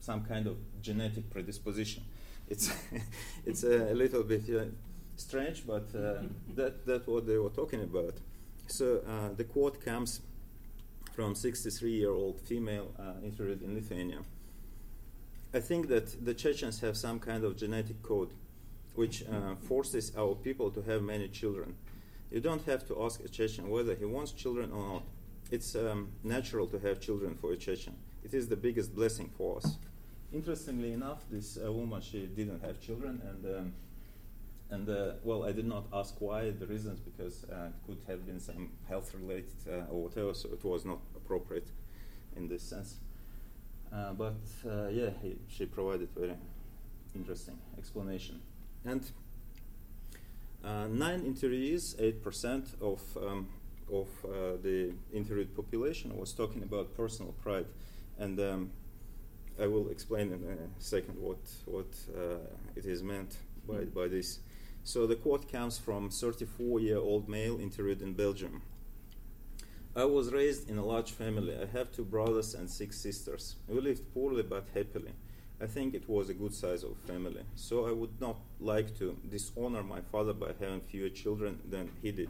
some 0.00 0.24
kind 0.24 0.46
of 0.46 0.56
genetic 0.82 1.30
predisposition. 1.30 2.04
It's, 2.48 2.72
it's 3.46 3.64
a, 3.64 3.92
little 3.92 4.22
bit 4.22 4.44
uh, 4.48 4.64
strange, 5.16 5.66
but 5.66 5.88
uh, 5.94 6.22
that 6.54 6.86
that's 6.86 7.06
what 7.06 7.26
they 7.26 7.38
were 7.38 7.50
talking 7.50 7.82
about. 7.82 8.14
So 8.68 9.00
uh, 9.06 9.34
the 9.36 9.44
quote 9.44 9.84
comes 9.84 10.20
from 11.12 11.34
63-year-old 11.34 12.40
female 12.40 12.92
uh, 12.98 13.24
interviewed 13.24 13.62
in 13.62 13.74
Lithuania. 13.74 14.18
I 15.56 15.60
think 15.60 15.88
that 15.88 16.22
the 16.22 16.34
Chechens 16.34 16.80
have 16.80 16.98
some 16.98 17.18
kind 17.18 17.42
of 17.42 17.56
genetic 17.56 18.02
code 18.02 18.28
which 18.94 19.24
uh, 19.24 19.54
forces 19.54 20.12
our 20.14 20.34
people 20.34 20.70
to 20.70 20.82
have 20.82 21.02
many 21.02 21.28
children. 21.28 21.76
You 22.30 22.40
don't 22.40 22.62
have 22.66 22.86
to 22.88 23.02
ask 23.02 23.24
a 23.24 23.28
Chechen 23.28 23.70
whether 23.70 23.94
he 23.94 24.04
wants 24.04 24.32
children 24.32 24.70
or 24.70 24.86
not. 24.86 25.04
It's 25.50 25.74
um, 25.74 26.08
natural 26.22 26.66
to 26.66 26.78
have 26.80 27.00
children 27.00 27.38
for 27.40 27.52
a 27.52 27.56
Chechen. 27.56 27.94
It 28.22 28.34
is 28.34 28.48
the 28.48 28.56
biggest 28.56 28.94
blessing 28.94 29.30
for 29.38 29.56
us. 29.56 29.78
Interestingly 30.30 30.92
enough, 30.92 31.24
this 31.30 31.56
uh, 31.56 31.72
woman 31.72 32.02
she 32.02 32.26
didn't 32.26 32.62
have 32.62 32.78
children, 32.78 33.22
and 33.30 33.56
um, 33.56 33.72
and 34.68 34.86
uh, 34.90 35.12
well, 35.24 35.44
I 35.44 35.52
did 35.52 35.66
not 35.66 35.84
ask 35.90 36.16
why 36.18 36.50
the 36.50 36.66
reasons 36.66 37.00
because 37.00 37.44
uh, 37.44 37.68
it 37.70 37.86
could 37.86 38.00
have 38.08 38.26
been 38.26 38.40
some 38.40 38.72
health 38.90 39.14
related 39.14 39.56
uh, 39.66 39.90
or 39.90 40.02
whatever, 40.04 40.34
so 40.34 40.50
it 40.52 40.62
was 40.64 40.84
not 40.84 40.98
appropriate 41.16 41.68
in 42.36 42.46
this 42.46 42.62
sense. 42.62 42.96
Uh, 43.92 44.12
but 44.12 44.36
uh, 44.68 44.88
yeah, 44.88 45.10
he, 45.22 45.36
she 45.48 45.66
provided 45.66 46.08
very 46.16 46.34
interesting 47.14 47.58
explanation. 47.78 48.40
And 48.84 49.02
uh, 50.64 50.86
nine 50.88 51.22
interviewees, 51.22 51.94
eight 52.00 52.22
percent 52.22 52.68
of 52.80 53.00
um, 53.16 53.48
of 53.92 54.08
the 54.62 54.92
interviewed 55.12 55.54
population 55.54 56.16
was 56.16 56.32
talking 56.32 56.62
about 56.64 56.96
personal 56.96 57.32
pride, 57.32 57.66
and 58.18 58.40
um, 58.40 58.70
I 59.60 59.68
will 59.68 59.90
explain 59.90 60.32
in 60.32 60.42
a 60.42 60.82
second 60.82 61.18
what 61.20 61.38
what 61.66 61.86
it 62.74 62.84
is 62.84 63.02
meant 63.02 63.36
by 63.68 63.84
by 63.84 64.08
this. 64.08 64.40
So 64.82 65.04
the 65.06 65.16
quote 65.16 65.50
comes 65.50 65.78
from 65.78 66.10
34-year-old 66.10 67.28
male 67.28 67.58
interviewed 67.60 68.02
in 68.02 68.12
Belgium. 68.12 68.62
I 69.96 70.04
was 70.04 70.30
raised 70.30 70.68
in 70.68 70.76
a 70.76 70.84
large 70.84 71.12
family. 71.12 71.56
I 71.56 71.64
have 71.74 71.90
two 71.90 72.04
brothers 72.04 72.52
and 72.54 72.68
six 72.68 72.98
sisters. 72.98 73.56
We 73.66 73.80
lived 73.80 74.12
poorly 74.12 74.42
but 74.42 74.66
happily. 74.74 75.12
I 75.58 75.66
think 75.66 75.94
it 75.94 76.06
was 76.06 76.28
a 76.28 76.34
good 76.34 76.52
size 76.52 76.84
of 76.84 76.98
family. 76.98 77.40
So 77.54 77.86
I 77.86 77.92
would 77.92 78.20
not 78.20 78.36
like 78.60 78.98
to 78.98 79.16
dishonor 79.30 79.82
my 79.82 80.02
father 80.12 80.34
by 80.34 80.52
having 80.60 80.82
fewer 80.82 81.08
children 81.08 81.60
than 81.70 81.88
he 82.02 82.12
did. 82.12 82.28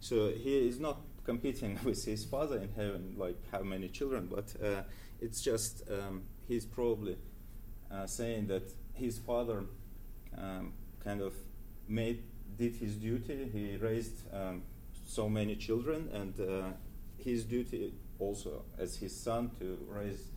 So 0.00 0.30
he 0.30 0.66
is 0.66 0.80
not 0.80 0.98
competing 1.24 1.78
with 1.84 2.04
his 2.04 2.24
father 2.24 2.58
in 2.58 2.70
heaven, 2.74 3.14
like 3.16 3.36
how 3.52 3.62
many 3.62 3.86
children, 3.86 4.28
but 4.28 4.52
uh, 4.60 4.82
it's 5.20 5.40
just 5.40 5.88
um, 5.88 6.22
he's 6.48 6.64
probably 6.64 7.16
uh, 7.88 8.06
saying 8.06 8.48
that 8.48 8.72
his 8.94 9.16
father 9.18 9.64
um, 10.36 10.72
kind 11.04 11.20
of 11.20 11.34
made 11.86 12.24
did 12.58 12.74
his 12.74 12.96
duty. 12.96 13.48
He 13.52 13.76
raised 13.76 14.22
um, 14.32 14.62
so 15.06 15.28
many 15.28 15.54
children, 15.54 16.08
and 16.12 16.40
uh, 16.40 16.72
his 17.18 17.44
duty 17.44 17.92
also 18.18 18.64
as 18.78 18.96
his 18.96 19.14
son 19.14 19.50
to 19.58 19.78
raise 19.88 20.30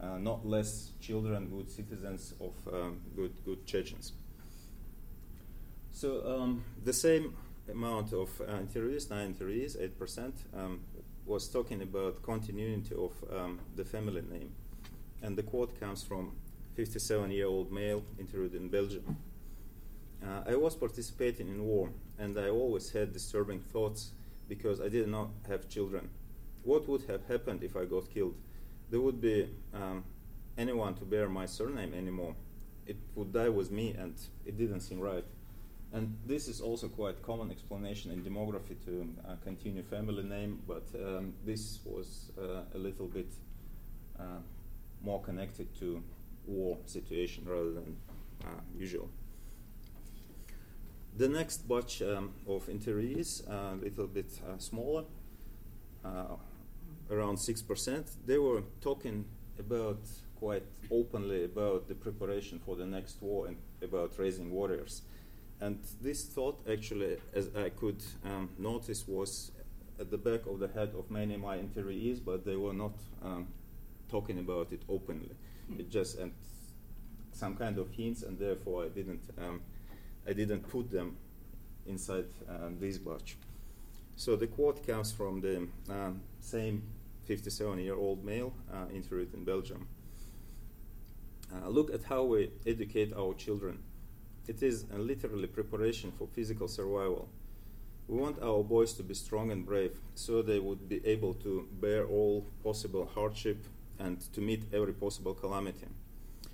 uh, 0.00 0.18
not 0.18 0.46
less 0.46 0.90
children, 1.00 1.48
good 1.48 1.70
citizens 1.70 2.34
of 2.40 2.54
um, 2.72 3.00
good 3.14 3.32
good 3.44 3.64
Chechens. 3.66 4.12
So 5.92 6.22
um, 6.26 6.64
the 6.84 6.92
same 6.92 7.34
amount 7.70 8.12
of 8.12 8.28
uh, 8.40 8.58
interviews, 8.58 9.08
nine 9.10 9.28
interviews, 9.28 9.76
eight 9.80 9.98
percent, 9.98 10.34
um, 10.54 10.80
was 11.24 11.48
talking 11.48 11.82
about 11.82 12.22
continuity 12.22 12.94
of 12.94 13.12
um, 13.34 13.58
the 13.74 13.84
family 13.84 14.22
name, 14.22 14.50
and 15.22 15.36
the 15.36 15.42
quote 15.42 15.78
comes 15.80 16.02
from 16.02 16.32
57-year-old 16.76 17.72
male 17.72 18.02
interviewed 18.18 18.54
in 18.54 18.68
Belgium. 18.68 19.16
Uh, 20.22 20.50
I 20.50 20.56
was 20.56 20.74
participating 20.74 21.48
in 21.48 21.64
war, 21.64 21.88
and 22.18 22.38
I 22.38 22.50
always 22.50 22.90
had 22.90 23.12
disturbing 23.12 23.60
thoughts 23.60 24.12
because 24.48 24.80
I 24.80 24.88
did 24.88 25.08
not 25.08 25.30
have 25.48 25.68
children. 25.68 26.08
What 26.66 26.86
would 26.88 27.02
have 27.08 27.22
happened 27.28 27.62
if 27.62 27.76
I 27.76 27.84
got 27.84 28.12
killed? 28.12 28.34
there 28.90 29.00
would 29.00 29.20
be 29.20 29.48
um, 29.74 30.04
anyone 30.56 30.94
to 30.94 31.04
bear 31.04 31.28
my 31.28 31.46
surname 31.46 31.92
anymore. 31.94 32.34
It 32.86 32.96
would 33.14 33.32
die 33.32 33.48
with 33.48 33.70
me, 33.70 33.94
and 33.98 34.14
it 34.44 34.56
didn't 34.56 34.80
seem 34.80 35.00
right. 35.00 35.24
And 35.92 36.16
this 36.26 36.48
is 36.48 36.60
also 36.60 36.88
quite 36.88 37.22
common 37.22 37.50
explanation 37.50 38.10
in 38.12 38.22
demography 38.22 38.76
to 38.84 39.08
uh, 39.26 39.34
continue 39.42 39.82
family 39.82 40.22
name, 40.22 40.62
but 40.66 40.84
um, 40.94 41.34
this 41.44 41.80
was 41.84 42.30
uh, 42.38 42.62
a 42.74 42.78
little 42.78 43.06
bit 43.06 43.32
uh, 44.18 44.40
more 45.02 45.20
connected 45.22 45.74
to 45.80 46.02
war 46.46 46.78
situation 46.86 47.44
rather 47.46 47.72
than 47.72 47.96
uh, 48.44 48.60
usual. 48.76 49.08
The 51.16 51.28
next 51.28 51.68
batch 51.68 52.02
um, 52.02 52.34
of 52.46 52.66
interviewees, 52.66 53.48
a 53.48 53.76
little 53.82 54.06
bit 54.06 54.30
uh, 54.46 54.58
smaller, 54.58 55.04
uh, 56.04 56.36
around 57.10 57.36
6%, 57.36 58.10
they 58.26 58.38
were 58.38 58.62
talking 58.80 59.24
about 59.58 60.00
quite 60.38 60.64
openly 60.90 61.44
about 61.44 61.88
the 61.88 61.94
preparation 61.94 62.58
for 62.58 62.76
the 62.76 62.86
next 62.86 63.20
war 63.22 63.46
and 63.46 63.56
about 63.82 64.12
raising 64.18 64.50
warriors. 64.50 65.02
And 65.60 65.78
this 66.02 66.24
thought, 66.24 66.60
actually, 66.70 67.16
as 67.34 67.48
I 67.56 67.70
could 67.70 68.02
um, 68.24 68.50
notice, 68.58 69.08
was 69.08 69.52
at 69.98 70.10
the 70.10 70.18
back 70.18 70.46
of 70.46 70.58
the 70.58 70.68
head 70.68 70.92
of 70.98 71.10
many 71.10 71.34
of 71.34 71.40
my 71.40 71.56
interviewees, 71.56 72.20
but 72.22 72.44
they 72.44 72.56
were 72.56 72.74
not 72.74 72.92
um, 73.24 73.48
talking 74.10 74.38
about 74.38 74.72
it 74.72 74.82
openly. 74.88 75.30
Mm. 75.72 75.80
It 75.80 75.90
just 75.90 76.18
and 76.18 76.32
some 77.32 77.56
kind 77.56 77.78
of 77.78 77.90
hints, 77.90 78.22
and 78.22 78.38
therefore 78.38 78.84
I 78.84 78.88
didn't 78.88 79.22
um, 79.38 79.60
I 80.28 80.32
didn't 80.32 80.68
put 80.68 80.90
them 80.90 81.16
inside 81.86 82.26
um, 82.48 82.76
this 82.78 82.98
batch. 82.98 83.36
So 84.16 84.36
the 84.36 84.46
quote 84.46 84.86
comes 84.86 85.12
from 85.12 85.40
the 85.40 85.68
um, 85.90 86.20
same 86.40 86.82
57 87.26 87.78
year 87.80 87.94
old 87.94 88.24
male 88.24 88.52
uh, 88.72 88.86
interviewed 88.94 89.34
in 89.34 89.44
Belgium. 89.44 89.88
Uh, 91.52 91.68
look 91.68 91.92
at 91.92 92.04
how 92.04 92.24
we 92.24 92.50
educate 92.66 93.12
our 93.16 93.34
children. 93.34 93.78
It 94.46 94.62
is 94.62 94.84
literally 94.92 95.48
preparation 95.48 96.12
for 96.12 96.28
physical 96.28 96.68
survival. 96.68 97.28
We 98.08 98.18
want 98.18 98.40
our 98.40 98.62
boys 98.62 98.92
to 98.94 99.02
be 99.02 99.14
strong 99.14 99.50
and 99.50 99.66
brave 99.66 99.98
so 100.14 100.40
they 100.40 100.60
would 100.60 100.88
be 100.88 101.04
able 101.04 101.34
to 101.34 101.66
bear 101.80 102.06
all 102.06 102.46
possible 102.62 103.10
hardship 103.12 103.66
and 103.98 104.20
to 104.32 104.40
meet 104.40 104.62
every 104.72 104.92
possible 104.92 105.34
calamity. 105.34 105.88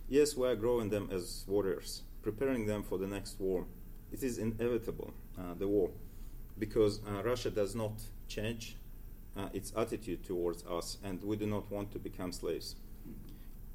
Yes, 0.08 0.36
we 0.36 0.48
are 0.48 0.56
growing 0.56 0.88
them 0.88 1.08
as 1.12 1.44
warriors, 1.46 2.02
preparing 2.22 2.66
them 2.66 2.82
for 2.82 2.96
the 2.96 3.06
next 3.06 3.38
war. 3.38 3.66
It 4.10 4.22
is 4.22 4.38
inevitable, 4.38 5.12
uh, 5.38 5.54
the 5.58 5.68
war, 5.68 5.90
because 6.58 7.00
uh, 7.06 7.22
Russia 7.22 7.50
does 7.50 7.74
not 7.74 7.92
change 8.28 8.76
uh, 9.36 9.48
its 9.52 9.72
attitude 9.76 10.24
towards 10.24 10.64
us, 10.66 10.98
and 11.02 11.22
we 11.22 11.36
do 11.36 11.46
not 11.46 11.70
want 11.70 11.92
to 11.92 11.98
become 11.98 12.32
slaves. 12.32 12.76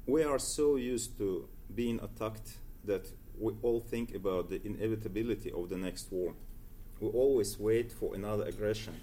We 0.06 0.22
are 0.22 0.38
so 0.38 0.76
used 0.76 1.18
to 1.18 1.48
being 1.74 2.00
attacked 2.00 2.58
that 2.84 3.08
we 3.38 3.52
all 3.62 3.80
think 3.80 4.14
about 4.14 4.50
the 4.50 4.64
inevitability 4.64 5.52
of 5.52 5.68
the 5.68 5.76
next 5.76 6.10
war. 6.10 6.34
We 7.00 7.08
always 7.08 7.58
wait 7.58 7.92
for 7.92 8.14
another 8.14 8.44
aggression. 8.44 8.94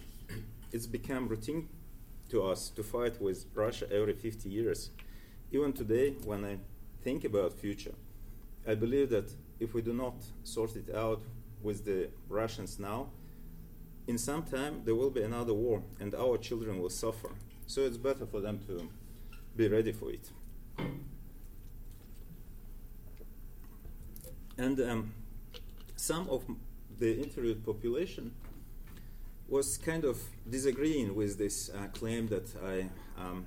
It's 0.72 0.88
become 0.88 1.28
routine 1.28 1.70
to 2.30 2.44
us 2.44 2.70
to 2.70 2.84
fight 2.84 3.22
with 3.22 3.46
Russia 3.54 3.88
every 3.92 4.14
50 4.14 4.50
years. 4.50 4.90
Even 5.52 5.72
today, 5.72 6.16
when 6.26 6.44
I 6.44 6.58
think 7.04 7.24
about 7.24 7.54
future, 7.54 7.94
I 8.68 8.76
believe 8.76 9.10
that 9.12 9.32
if 9.60 9.74
we 9.74 9.82
do 9.82 9.94
not 9.94 10.16
sort 10.44 10.76
it 10.76 10.94
out 10.94 11.22
with 11.62 11.86
the 11.86 12.10
Russians 12.28 12.80
now, 12.80 13.08
in 14.08 14.18
some 14.18 14.44
time 14.44 14.82
there 14.86 14.96
will 14.96 15.10
be 15.10 15.22
another 15.22 15.54
war 15.54 15.82
and 16.00 16.14
our 16.16 16.38
children 16.38 16.80
will 16.80 16.90
suffer. 16.90 17.30
So 17.68 17.82
it's 17.82 17.98
better 17.98 18.26
for 18.26 18.40
them 18.42 18.60
to 18.68 18.90
be 19.56 19.68
ready 19.68 19.92
for 19.92 20.12
it. 20.12 20.30
And 24.58 24.80
um, 24.80 25.14
some 25.96 26.30
of 26.30 26.44
the 26.98 27.22
interviewed 27.22 27.66
population 27.66 28.32
was 29.48 29.78
kind 29.78 30.06
of 30.06 30.18
disagreeing 30.50 31.14
with 31.16 31.38
this 31.38 31.70
uh, 31.70 31.88
claim 31.88 32.28
that 32.28 32.48
I 32.64 32.90
um, 33.22 33.46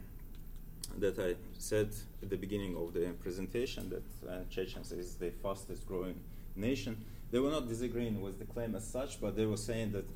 that 0.99 1.18
I 1.18 1.37
said 1.59 1.90
at 2.23 2.31
the 2.31 2.37
beginning 2.37 2.77
of 2.77 2.92
the 2.92 3.07
presentation 3.23 3.90
that 3.90 4.29
uh, 4.29 4.38
Chechens 4.51 4.92
is 4.92 5.14
the 5.16 5.31
fastest 5.31 5.87
growing 5.87 6.21
nation. 6.57 7.05
They 7.31 7.38
were 7.38 7.51
not 7.51 7.68
disagreeing 7.68 8.21
with 8.21 8.38
the 8.38 8.47
claim 8.47 8.75
as 8.75 8.87
such, 8.87 9.21
but 9.21 9.37
they 9.37 9.47
were 9.47 9.57
saying 9.57 9.92
that 9.92 10.09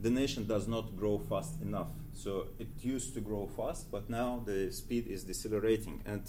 the 0.00 0.10
nation 0.10 0.46
does 0.46 0.66
not 0.66 0.96
grow 0.96 1.18
fast 1.18 1.60
enough. 1.60 1.88
So 2.14 2.48
it 2.58 2.68
used 2.80 3.14
to 3.14 3.20
grow 3.20 3.46
fast, 3.46 3.90
but 3.90 4.08
now 4.08 4.42
the 4.44 4.72
speed 4.72 5.06
is 5.06 5.24
decelerating. 5.24 6.02
And 6.06 6.22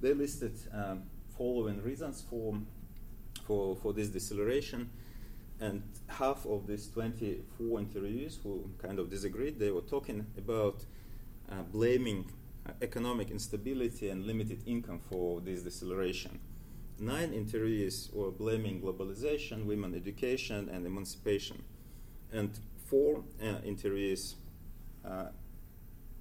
they 0.00 0.14
listed 0.14 0.54
um, 0.72 1.02
following 1.36 1.82
reasons 1.82 2.24
for, 2.28 2.54
for, 3.44 3.76
for 3.76 3.92
this 3.92 4.08
deceleration. 4.08 4.90
And 5.60 5.82
half 6.06 6.46
of 6.46 6.66
these 6.66 6.88
24 6.88 7.78
interviewees 7.80 8.42
who 8.42 8.70
kind 8.80 8.98
of 8.98 9.10
disagreed, 9.10 9.58
they 9.58 9.70
were 9.70 9.80
talking 9.80 10.26
about 10.36 10.84
uh, 11.50 11.62
blaming 11.62 12.30
uh, 12.66 12.72
economic 12.82 13.30
instability 13.30 14.10
and 14.10 14.24
limited 14.26 14.62
income 14.66 15.00
for 15.10 15.40
this 15.40 15.62
deceleration. 15.62 16.38
nine 17.00 17.32
interviewees 17.32 18.12
were 18.12 18.30
blaming 18.30 18.80
globalization, 18.80 19.64
women 19.64 19.94
education, 19.94 20.68
and 20.68 20.86
emancipation. 20.86 21.62
And 22.32 22.50
four 22.88 23.22
uh, 23.42 23.60
interviewees 23.66 24.34
uh, 25.04 25.26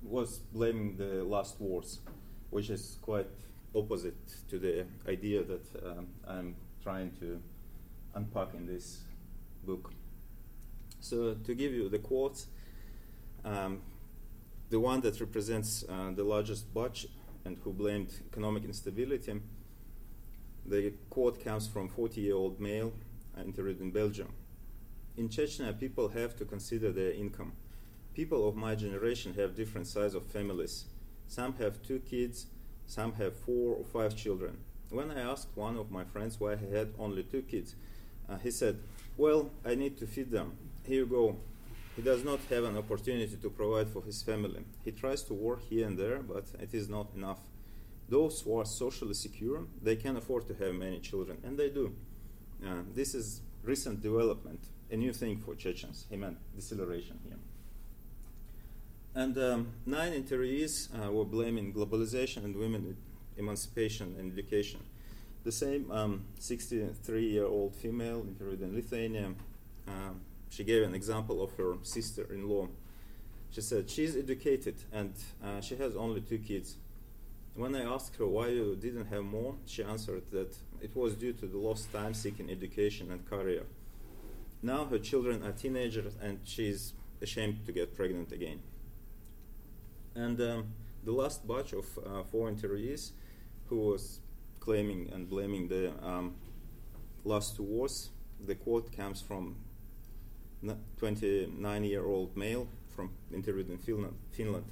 was 0.03 0.39
blaming 0.53 0.97
the 0.97 1.23
last 1.23 1.59
wars, 1.59 1.99
which 2.49 2.69
is 2.69 2.97
quite 3.01 3.27
opposite 3.75 4.15
to 4.49 4.59
the 4.59 4.85
idea 5.07 5.43
that 5.43 5.65
um, 5.85 6.07
I'm 6.27 6.55
trying 6.83 7.11
to 7.19 7.41
unpack 8.15 8.53
in 8.53 8.65
this 8.65 8.99
book. 9.63 9.91
So, 10.99 11.35
to 11.35 11.55
give 11.55 11.73
you 11.73 11.89
the 11.89 11.99
quotes, 11.99 12.47
um, 13.45 13.81
the 14.69 14.79
one 14.79 14.99
that 15.01 15.19
represents 15.19 15.85
uh, 15.87 16.11
the 16.15 16.23
largest 16.23 16.73
batch 16.73 17.07
and 17.45 17.57
who 17.63 17.71
blamed 17.71 18.13
economic 18.29 18.65
instability, 18.65 19.39
the 20.65 20.91
quote 21.09 21.43
comes 21.43 21.67
from 21.67 21.87
40 21.87 22.19
year 22.21 22.35
old 22.35 22.59
male 22.59 22.91
interviewed 23.45 23.79
in 23.79 23.91
Belgium. 23.91 24.33
In 25.17 25.29
Chechnya, 25.29 25.73
people 25.79 26.09
have 26.09 26.37
to 26.37 26.45
consider 26.45 26.91
their 26.91 27.11
income. 27.11 27.53
People 28.13 28.47
of 28.47 28.55
my 28.55 28.75
generation 28.75 29.33
have 29.33 29.55
different 29.55 29.87
size 29.87 30.13
of 30.13 30.23
families. 30.27 30.85
Some 31.27 31.55
have 31.55 31.81
two 31.81 31.99
kids, 31.99 32.45
some 32.85 33.13
have 33.13 33.35
four 33.35 33.75
or 33.75 33.83
five 33.83 34.15
children. 34.15 34.59
When 34.91 35.09
I 35.09 35.21
asked 35.21 35.49
one 35.55 35.75
of 35.75 35.89
my 35.89 36.03
friends 36.03 36.39
why 36.39 36.55
he 36.55 36.71
had 36.71 36.93
only 36.99 37.23
two 37.23 37.41
kids, 37.41 37.73
uh, 38.29 38.37
he 38.37 38.51
said, 38.51 38.77
Well, 39.17 39.49
I 39.65 39.73
need 39.73 39.97
to 39.97 40.05
feed 40.05 40.29
them. 40.29 40.55
Here 40.85 40.97
you 40.97 41.07
go. 41.07 41.37
He 41.95 42.03
does 42.03 42.23
not 42.23 42.39
have 42.51 42.63
an 42.65 42.77
opportunity 42.77 43.37
to 43.37 43.49
provide 43.49 43.89
for 43.89 44.03
his 44.03 44.21
family. 44.21 44.63
He 44.85 44.91
tries 44.91 45.23
to 45.23 45.33
work 45.33 45.63
here 45.67 45.87
and 45.87 45.97
there, 45.97 46.19
but 46.19 46.45
it 46.59 46.75
is 46.75 46.89
not 46.89 47.07
enough. 47.15 47.39
Those 48.07 48.41
who 48.41 48.59
are 48.59 48.65
socially 48.65 49.15
secure, 49.15 49.65
they 49.81 49.95
can 49.95 50.15
afford 50.15 50.47
to 50.47 50.53
have 50.53 50.75
many 50.75 50.99
children, 50.99 51.39
and 51.43 51.57
they 51.57 51.69
do. 51.69 51.95
Uh, 52.63 52.83
this 52.93 53.15
is 53.15 53.41
recent 53.63 54.01
development, 54.01 54.61
a 54.91 54.95
new 54.97 55.13
thing 55.13 55.37
for 55.37 55.55
Chechens. 55.55 56.05
He 56.09 56.15
meant 56.15 56.37
deceleration 56.55 57.19
here. 57.23 57.37
And 59.15 59.37
um, 59.37 59.67
nine 59.85 60.13
interviewees 60.13 60.89
uh, 60.93 61.11
were 61.11 61.25
blaming 61.25 61.73
globalization 61.73 62.45
and 62.45 62.55
women 62.55 62.95
emancipation 63.37 64.15
and 64.19 64.31
education. 64.31 64.79
The 65.43 65.51
same 65.51 66.23
63 66.39 67.17
um, 67.17 67.23
year 67.23 67.45
old 67.45 67.75
female 67.75 68.25
interviewed 68.27 68.61
in 68.61 68.75
Lithuania, 68.75 69.33
um, 69.87 70.21
she 70.49 70.63
gave 70.63 70.83
an 70.83 70.93
example 70.93 71.41
of 71.43 71.53
her 71.53 71.75
sister 71.83 72.27
in 72.31 72.49
law. 72.49 72.67
She 73.51 73.61
said, 73.61 73.89
She's 73.89 74.15
educated 74.15 74.75
and 74.91 75.13
uh, 75.43 75.61
she 75.61 75.75
has 75.77 75.95
only 75.95 76.21
two 76.21 76.39
kids. 76.39 76.75
When 77.55 77.75
I 77.75 77.83
asked 77.83 78.15
her 78.17 78.27
why 78.27 78.49
you 78.49 78.75
didn't 78.75 79.07
have 79.07 79.23
more, 79.23 79.55
she 79.65 79.83
answered 79.83 80.23
that 80.31 80.55
it 80.81 80.95
was 80.95 81.15
due 81.15 81.33
to 81.33 81.47
the 81.47 81.57
lost 81.57 81.91
time 81.91 82.13
seeking 82.13 82.51
education 82.51 83.11
and 83.11 83.27
career. 83.27 83.63
Now 84.61 84.85
her 84.85 84.99
children 84.99 85.43
are 85.43 85.51
teenagers 85.51 86.15
and 86.21 86.39
she's 86.43 86.93
ashamed 87.21 87.65
to 87.65 87.71
get 87.71 87.95
pregnant 87.95 88.31
again. 88.31 88.59
And 90.15 90.39
um, 90.41 90.73
the 91.03 91.11
last 91.11 91.47
batch 91.47 91.73
of 91.73 91.85
uh, 91.99 92.23
four 92.23 92.49
interviewees 92.49 93.11
who 93.67 93.77
was 93.77 94.19
claiming 94.59 95.09
and 95.13 95.29
blaming 95.29 95.67
the 95.67 95.91
um, 96.03 96.35
last 97.23 97.55
two 97.55 97.63
wars, 97.63 98.09
the 98.45 98.55
quote 98.55 98.95
comes 98.95 99.21
from 99.21 99.55
29 100.97 101.83
year 101.83 102.05
old 102.05 102.35
male 102.35 102.67
from 102.95 103.11
interviewed 103.33 103.69
in 103.69 103.77
Finland. 103.77 104.65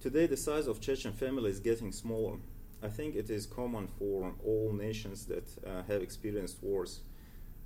Today, 0.00 0.26
the 0.26 0.36
size 0.36 0.66
of 0.66 0.80
Chechen 0.80 1.12
family 1.12 1.50
is 1.50 1.60
getting 1.60 1.90
smaller. 1.90 2.36
I 2.82 2.88
think 2.88 3.16
it 3.16 3.30
is 3.30 3.46
common 3.46 3.88
for 3.98 4.34
all 4.44 4.72
nations 4.72 5.24
that 5.26 5.48
uh, 5.66 5.82
have 5.88 6.02
experienced 6.02 6.62
wars. 6.62 7.00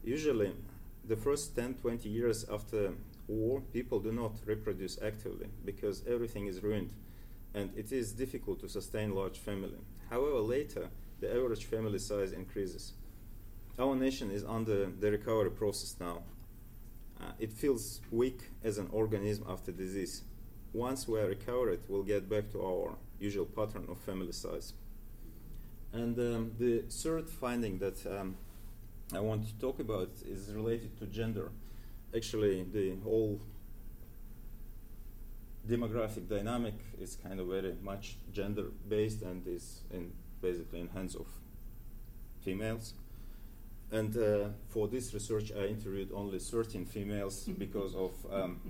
Usually, 0.05 0.53
the 1.09 1.17
first 1.17 1.57
10 1.57 1.75
20 1.75 2.09
years 2.09 2.45
after 2.53 2.93
war, 3.27 3.63
people 3.73 3.99
do 3.99 4.13
not 4.13 4.33
reproduce 4.45 5.01
actively 5.03 5.49
because 5.65 6.03
everything 6.07 6.47
is 6.47 6.63
ruined 6.63 6.93
and 7.55 7.71
it 7.77 7.91
is 7.93 8.13
difficult 8.13 8.61
to 8.61 8.69
sustain 8.69 9.15
large 9.15 9.39
family. 9.39 9.79
However, 10.11 10.41
later, 10.41 10.89
the 11.21 11.31
average 11.35 11.65
family 11.65 11.99
size 11.99 12.33
increases. 12.33 12.93
Our 13.79 13.97
nation 13.97 14.31
is 14.31 14.45
under 14.45 14.87
the 14.87 15.11
recovery 15.11 15.51
process 15.51 15.97
now. 15.99 16.23
Uh, 17.21 17.33
it 17.39 17.53
feels 17.53 18.01
weak 18.11 18.51
as 18.63 18.79
an 18.79 18.89
organism 18.93 19.45
after 19.49 19.73
disease. 19.73 20.23
Once 20.73 21.09
we 21.09 21.19
are 21.19 21.27
recovered, 21.27 21.81
we'll 21.89 22.03
get 22.03 22.29
back 22.29 22.51
to 22.53 22.63
our 22.63 22.95
usual 23.19 23.47
pattern 23.47 23.87
of 23.89 23.99
family 23.99 24.33
size. 24.33 24.75
And 25.93 26.19
um, 26.19 26.53
the 26.59 26.85
third 26.91 27.29
finding 27.31 27.79
that 27.79 28.07
um, 28.07 28.37
I 29.15 29.21
want 29.21 29.47
to 29.47 29.55
talk 29.59 29.81
about 29.81 30.11
is 30.27 30.53
related 30.55 30.99
to 30.99 31.07
gender. 31.07 31.51
Actually, 32.15 32.65
the 32.65 32.97
whole 33.03 33.41
demographic 35.67 36.29
dynamic 36.29 36.75
is 37.01 37.17
kind 37.17 37.41
of 37.41 37.47
very 37.47 37.75
much 37.83 38.17
gender 38.33 38.65
based 38.89 39.23
and 39.23 39.47
is 39.47 39.81
in 39.91 40.13
basically 40.43 40.81
in 40.81 40.89
hands 40.89 41.15
of 41.15 41.27
females. 42.43 42.95
And 43.91 44.15
uh, 44.17 44.49
for 44.69 44.89
this 44.89 45.15
research, 45.15 45.53
I 45.53 45.67
interviewed 45.67 46.11
only 46.15 46.39
13 46.39 46.85
females 46.85 47.45
because 47.59 47.95
of 47.95 48.13
um, 48.31 48.61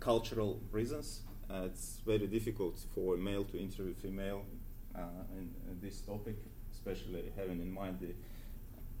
cultural 0.00 0.60
reasons. 0.72 1.20
Uh, 1.48 1.62
it's 1.66 2.00
very 2.04 2.26
difficult 2.26 2.78
for 2.92 3.14
a 3.14 3.18
male 3.18 3.44
to 3.44 3.58
interview 3.58 3.94
female 3.94 4.42
uh, 4.96 5.00
in, 5.36 5.54
in, 5.70 5.78
this 5.80 6.00
topic, 6.00 6.36
especially 6.72 7.30
having 7.36 7.60
in 7.60 7.72
mind 7.72 7.98
the 8.00 8.12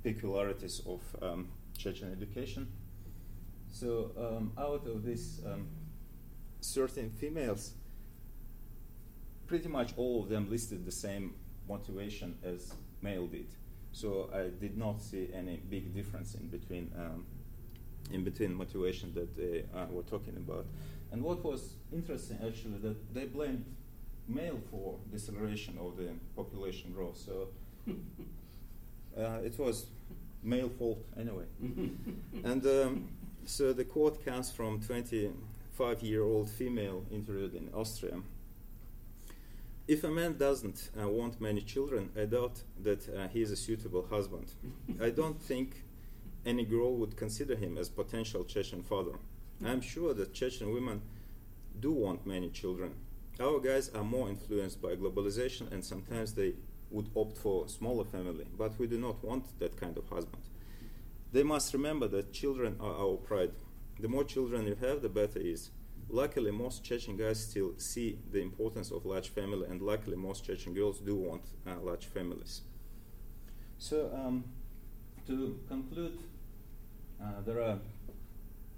peculiarities 0.06 0.82
of 0.86 1.00
um, 1.20 1.48
Chechen 1.76 2.12
education. 2.12 2.68
So, 3.72 4.12
um, 4.16 4.52
out 4.56 4.86
of 4.86 5.04
these 5.04 5.40
um, 5.44 5.66
13 6.62 7.10
females, 7.10 7.72
pretty 9.48 9.68
much 9.68 9.92
all 9.96 10.22
of 10.22 10.28
them 10.28 10.48
listed 10.48 10.84
the 10.84 10.92
same 10.92 11.34
motivation 11.68 12.36
as 12.44 12.72
male 13.02 13.26
did. 13.26 13.48
So 13.92 14.30
I 14.32 14.50
did 14.60 14.78
not 14.78 15.02
see 15.02 15.28
any 15.34 15.56
big 15.56 15.92
difference 15.92 16.34
in 16.34 16.46
between 16.48 16.90
um, 16.96 17.26
in 18.12 18.22
between 18.22 18.54
motivation 18.54 19.12
that 19.14 19.36
they 19.36 19.64
uh, 19.74 19.86
were 19.90 20.04
talking 20.04 20.36
about. 20.36 20.66
And 21.10 21.22
what 21.22 21.42
was 21.42 21.74
interesting 21.92 22.38
actually 22.46 22.78
that 22.78 23.14
they 23.14 23.24
blamed 23.24 23.64
male 24.28 24.60
for 24.70 24.98
deceleration 25.10 25.78
of 25.80 25.96
the 25.96 26.10
population 26.36 26.92
growth. 26.92 27.16
So 27.16 27.48
uh, 29.18 29.40
it 29.44 29.58
was 29.58 29.86
male 30.46 30.68
fault 30.68 31.04
anyway. 31.18 31.44
and 32.44 32.66
um, 32.66 33.08
so 33.44 33.72
the 33.72 33.84
quote 33.84 34.24
comes 34.24 34.50
from 34.50 34.80
25-year-old 34.80 36.48
female 36.48 37.04
interviewed 37.10 37.54
in 37.54 37.68
Austria 37.74 38.20
if 39.88 40.02
a 40.02 40.08
man 40.08 40.36
doesn't 40.36 40.90
uh, 41.00 41.08
want 41.08 41.40
many 41.40 41.60
children, 41.60 42.10
I 42.20 42.24
doubt 42.24 42.60
that 42.82 43.08
uh, 43.08 43.28
he 43.28 43.42
is 43.42 43.50
a 43.50 43.56
suitable 43.56 44.06
husband. 44.10 44.52
I 45.00 45.10
don't 45.10 45.40
think 45.40 45.82
any 46.44 46.64
girl 46.64 46.96
would 46.96 47.16
consider 47.16 47.54
him 47.54 47.78
as 47.78 47.88
potential 47.88 48.44
Chechen 48.44 48.82
father. 48.82 49.12
I'm 49.64 49.80
sure 49.80 50.12
that 50.14 50.34
Chechen 50.34 50.72
women 50.72 51.02
do 51.80 51.92
want 51.92 52.26
many 52.26 52.50
children. 52.50 52.94
Our 53.38 53.60
guys 53.60 53.90
are 53.90 54.04
more 54.04 54.28
influenced 54.28 54.82
by 54.82 54.96
globalization 54.96 55.70
and 55.72 55.84
sometimes 55.84 56.34
they 56.34 56.54
would 56.90 57.08
opt 57.14 57.38
for 57.38 57.64
a 57.64 57.68
smaller 57.68 58.04
family, 58.04 58.46
but 58.56 58.78
we 58.78 58.86
do 58.86 58.98
not 58.98 59.22
want 59.24 59.58
that 59.58 59.80
kind 59.80 59.96
of 59.96 60.08
husband. 60.08 60.42
They 61.32 61.42
must 61.42 61.72
remember 61.72 62.08
that 62.08 62.32
children 62.32 62.76
are 62.80 62.94
our 62.94 63.16
pride. 63.16 63.52
The 63.98 64.08
more 64.08 64.24
children 64.24 64.66
you 64.66 64.76
have, 64.76 65.02
the 65.02 65.08
better 65.08 65.38
is. 65.38 65.70
Luckily, 66.08 66.52
most 66.52 66.84
Chechen 66.84 67.16
guys 67.16 67.40
still 67.40 67.72
see 67.78 68.18
the 68.30 68.40
importance 68.40 68.92
of 68.92 69.04
large 69.04 69.30
family, 69.30 69.66
and 69.68 69.82
luckily, 69.82 70.16
most 70.16 70.44
Chechen 70.44 70.72
girls 70.72 71.00
do 71.00 71.16
want 71.16 71.42
uh, 71.66 71.80
large 71.82 72.06
families. 72.06 72.60
So, 73.78 74.10
um, 74.14 74.44
to 75.26 75.58
conclude, 75.68 76.18
uh, 77.20 77.40
there 77.44 77.60
are 77.60 77.78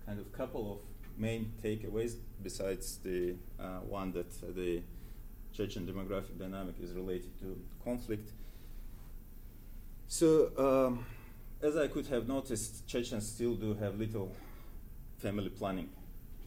kind 0.06 0.18
of 0.18 0.32
couple 0.32 0.72
of 0.72 0.78
main 1.18 1.52
takeaways 1.62 2.14
besides 2.42 2.98
the 3.04 3.34
uh, 3.60 3.80
one 3.80 4.12
that 4.12 4.32
the 4.56 4.82
Chechen 5.58 5.84
demographic 5.84 6.38
dynamic 6.38 6.76
is 6.80 6.92
related 6.92 7.36
to 7.40 7.60
conflict. 7.82 8.30
So, 10.06 10.52
um, 10.56 11.04
as 11.60 11.76
I 11.76 11.88
could 11.88 12.06
have 12.06 12.28
noticed, 12.28 12.86
Chechens 12.86 13.26
still 13.26 13.56
do 13.56 13.74
have 13.74 13.98
little 13.98 14.30
family 15.16 15.48
planning. 15.48 15.88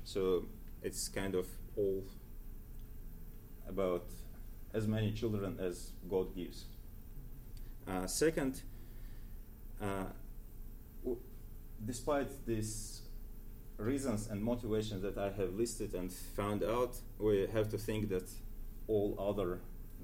So 0.06 0.46
it's 0.82 1.10
kind 1.10 1.36
of 1.36 1.46
all 1.76 2.06
about 3.68 4.06
as 4.74 4.88
many 4.88 5.12
children 5.12 5.58
as 5.60 5.92
God 6.10 6.34
gives. 6.34 6.64
Uh, 7.86 8.08
second, 8.08 8.62
uh, 9.82 10.06
w- 11.04 11.20
despite 11.86 12.30
these 12.46 13.02
reasons 13.76 14.30
and 14.30 14.42
motivations 14.42 15.02
that 15.02 15.18
I 15.18 15.32
have 15.32 15.54
listed 15.56 15.96
and 15.96 16.14
found 16.14 16.64
out, 16.64 16.96
we 17.20 17.46
have 17.52 17.70
to 17.72 17.78
think 17.78 18.08
that 18.08 18.30
all 18.92 19.10
other 19.30 19.52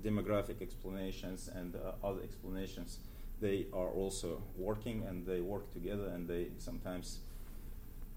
demographic 0.02 0.62
explanations 0.62 1.50
and 1.60 1.76
uh, 1.76 2.08
other 2.08 2.22
explanations 2.24 3.00
they 3.40 3.68
are 3.74 3.90
also 3.90 4.42
working 4.58 5.04
and 5.08 5.26
they 5.26 5.42
work 5.42 5.72
together 5.74 6.08
and 6.08 6.28
they 6.28 6.48
sometimes 6.58 7.20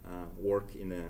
uh, 0.07 0.27
work 0.39 0.69
in 0.75 0.93
a 0.93 1.05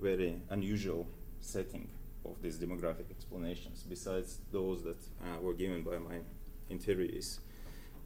very 0.00 0.40
unusual 0.50 1.06
setting 1.40 1.88
of 2.24 2.42
these 2.42 2.58
demographic 2.58 3.08
explanations, 3.10 3.84
besides 3.88 4.38
those 4.50 4.82
that 4.82 5.00
uh, 5.22 5.40
were 5.40 5.54
given 5.54 5.82
by 5.82 5.98
my 5.98 6.18
interviewees. 6.70 7.38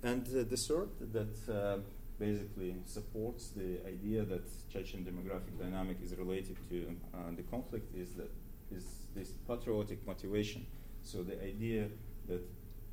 And 0.03 0.26
uh, 0.26 0.45
the 0.49 0.57
third 0.57 0.91
that 1.12 1.34
uh, 1.53 1.78
basically 2.18 2.76
supports 2.84 3.49
the 3.57 3.78
idea 3.86 4.24
that 4.24 4.43
Chechen 4.70 5.05
demographic 5.05 5.59
dynamic 5.59 5.97
is 6.05 6.14
related 6.16 6.57
to 6.68 6.97
uh, 7.14 7.18
the 7.34 7.43
conflict 7.45 7.95
is 7.97 8.12
that 8.14 8.30
is 8.70 8.84
this 9.14 9.30
patriotic 9.49 10.07
motivation. 10.07 10.66
So 11.03 11.22
the 11.22 11.42
idea 11.42 11.88
that 12.28 12.42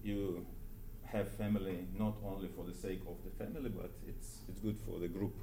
you 0.03 0.45
have 1.05 1.29
family 1.29 1.87
not 1.97 2.15
only 2.25 2.47
for 2.47 2.65
the 2.65 2.73
sake 2.73 3.01
of 3.07 3.17
the 3.23 3.31
family, 3.43 3.69
but 3.69 3.91
it's 4.07 4.39
it's 4.49 4.59
good 4.59 4.77
for 4.85 4.99
the 4.99 5.07
group. 5.07 5.35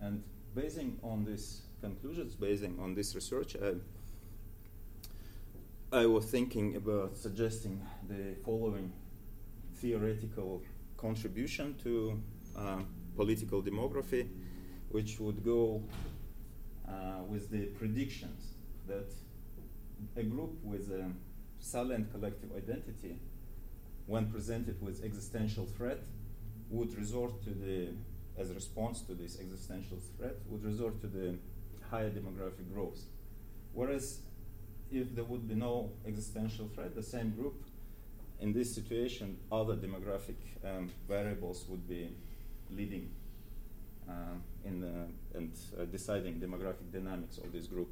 And 0.00 0.22
basing 0.54 0.98
on 1.02 1.24
these 1.24 1.62
conclusions, 1.80 2.34
basing 2.34 2.78
on 2.80 2.94
this 2.94 3.14
research, 3.14 3.56
I, 3.56 3.74
I 5.96 6.06
was 6.06 6.24
thinking 6.26 6.76
about 6.76 7.16
suggesting 7.16 7.80
the 8.08 8.34
following 8.44 8.92
theoretical 9.76 10.62
contribution 10.96 11.74
to 11.84 12.20
uh, 12.56 12.80
political 13.16 13.62
demography, 13.62 14.28
which 14.90 15.20
would 15.20 15.44
go 15.44 15.82
uh, 16.88 17.22
with 17.28 17.50
the 17.50 17.66
predictions 17.78 18.54
that 18.86 19.12
a 20.16 20.22
group 20.22 20.52
with 20.64 20.90
a 20.90 21.10
salient 21.60 22.12
collective 22.12 22.50
identity, 22.56 23.18
when 24.06 24.30
presented 24.30 24.80
with 24.82 25.04
existential 25.04 25.66
threat, 25.66 26.00
would 26.70 26.96
resort 26.96 27.42
to 27.44 27.50
the, 27.50 27.88
as 28.38 28.50
a 28.50 28.54
response 28.54 29.02
to 29.02 29.14
this 29.14 29.38
existential 29.40 29.98
threat, 30.16 30.36
would 30.48 30.64
resort 30.64 31.00
to 31.00 31.06
the 31.06 31.34
higher 31.90 32.10
demographic 32.10 32.72
growth. 32.72 33.00
Whereas 33.72 34.20
if 34.90 35.14
there 35.14 35.24
would 35.24 35.48
be 35.48 35.54
no 35.54 35.90
existential 36.06 36.68
threat, 36.74 36.94
the 36.94 37.02
same 37.02 37.30
group 37.30 37.64
in 38.40 38.52
this 38.52 38.74
situation, 38.74 39.36
other 39.50 39.74
demographic 39.74 40.36
um, 40.64 40.90
variables 41.08 41.64
would 41.68 41.88
be 41.88 42.10
leading 42.70 43.10
uh, 44.08 44.12
in 44.64 44.80
the, 44.80 45.38
and 45.38 45.52
uh, 45.78 45.84
deciding 45.86 46.34
demographic 46.34 46.92
dynamics 46.92 47.38
of 47.38 47.52
this 47.52 47.66
group. 47.66 47.88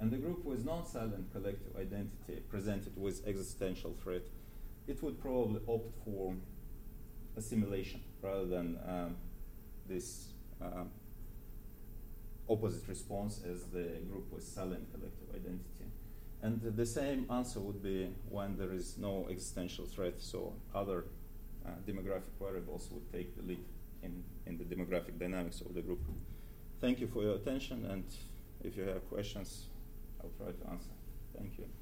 And 0.00 0.10
the 0.10 0.16
group 0.16 0.44
with 0.44 0.64
non-salient 0.64 1.32
collective 1.32 1.76
identity 1.76 2.42
presented 2.48 2.96
with 2.96 3.26
existential 3.26 3.94
threat, 4.02 4.22
it 4.88 5.02
would 5.02 5.20
probably 5.20 5.60
opt 5.68 5.92
for 6.04 6.34
assimilation 7.36 8.00
rather 8.20 8.46
than 8.46 8.78
um, 8.86 9.16
this 9.88 10.28
uh, 10.60 10.84
opposite 12.48 12.86
response 12.88 13.40
as 13.48 13.62
the 13.66 13.84
group 14.10 14.32
with 14.32 14.42
salient 14.42 14.92
collective 14.92 15.28
identity. 15.34 15.86
And 16.42 16.60
the 16.60 16.86
same 16.86 17.26
answer 17.30 17.60
would 17.60 17.82
be 17.82 18.10
when 18.28 18.56
there 18.56 18.72
is 18.72 18.98
no 18.98 19.28
existential 19.30 19.86
threat, 19.86 20.20
so 20.20 20.54
other 20.74 21.04
uh, 21.64 21.70
demographic 21.86 22.34
variables 22.40 22.88
would 22.90 23.12
take 23.12 23.36
the 23.36 23.42
lead 23.42 23.64
in, 24.02 24.24
in 24.46 24.58
the 24.58 24.64
demographic 24.64 25.18
dynamics 25.20 25.60
of 25.60 25.74
the 25.74 25.82
group. 25.82 26.00
Thank 26.80 26.98
you 26.98 27.06
for 27.06 27.22
your 27.22 27.36
attention, 27.36 27.86
and 27.86 28.04
if 28.64 28.76
you 28.76 28.82
have 28.82 29.08
questions, 29.08 29.66
I'll 30.22 30.30
try 30.30 30.52
to 30.52 30.70
answer. 30.70 30.92
Thank 31.36 31.58
you. 31.58 31.81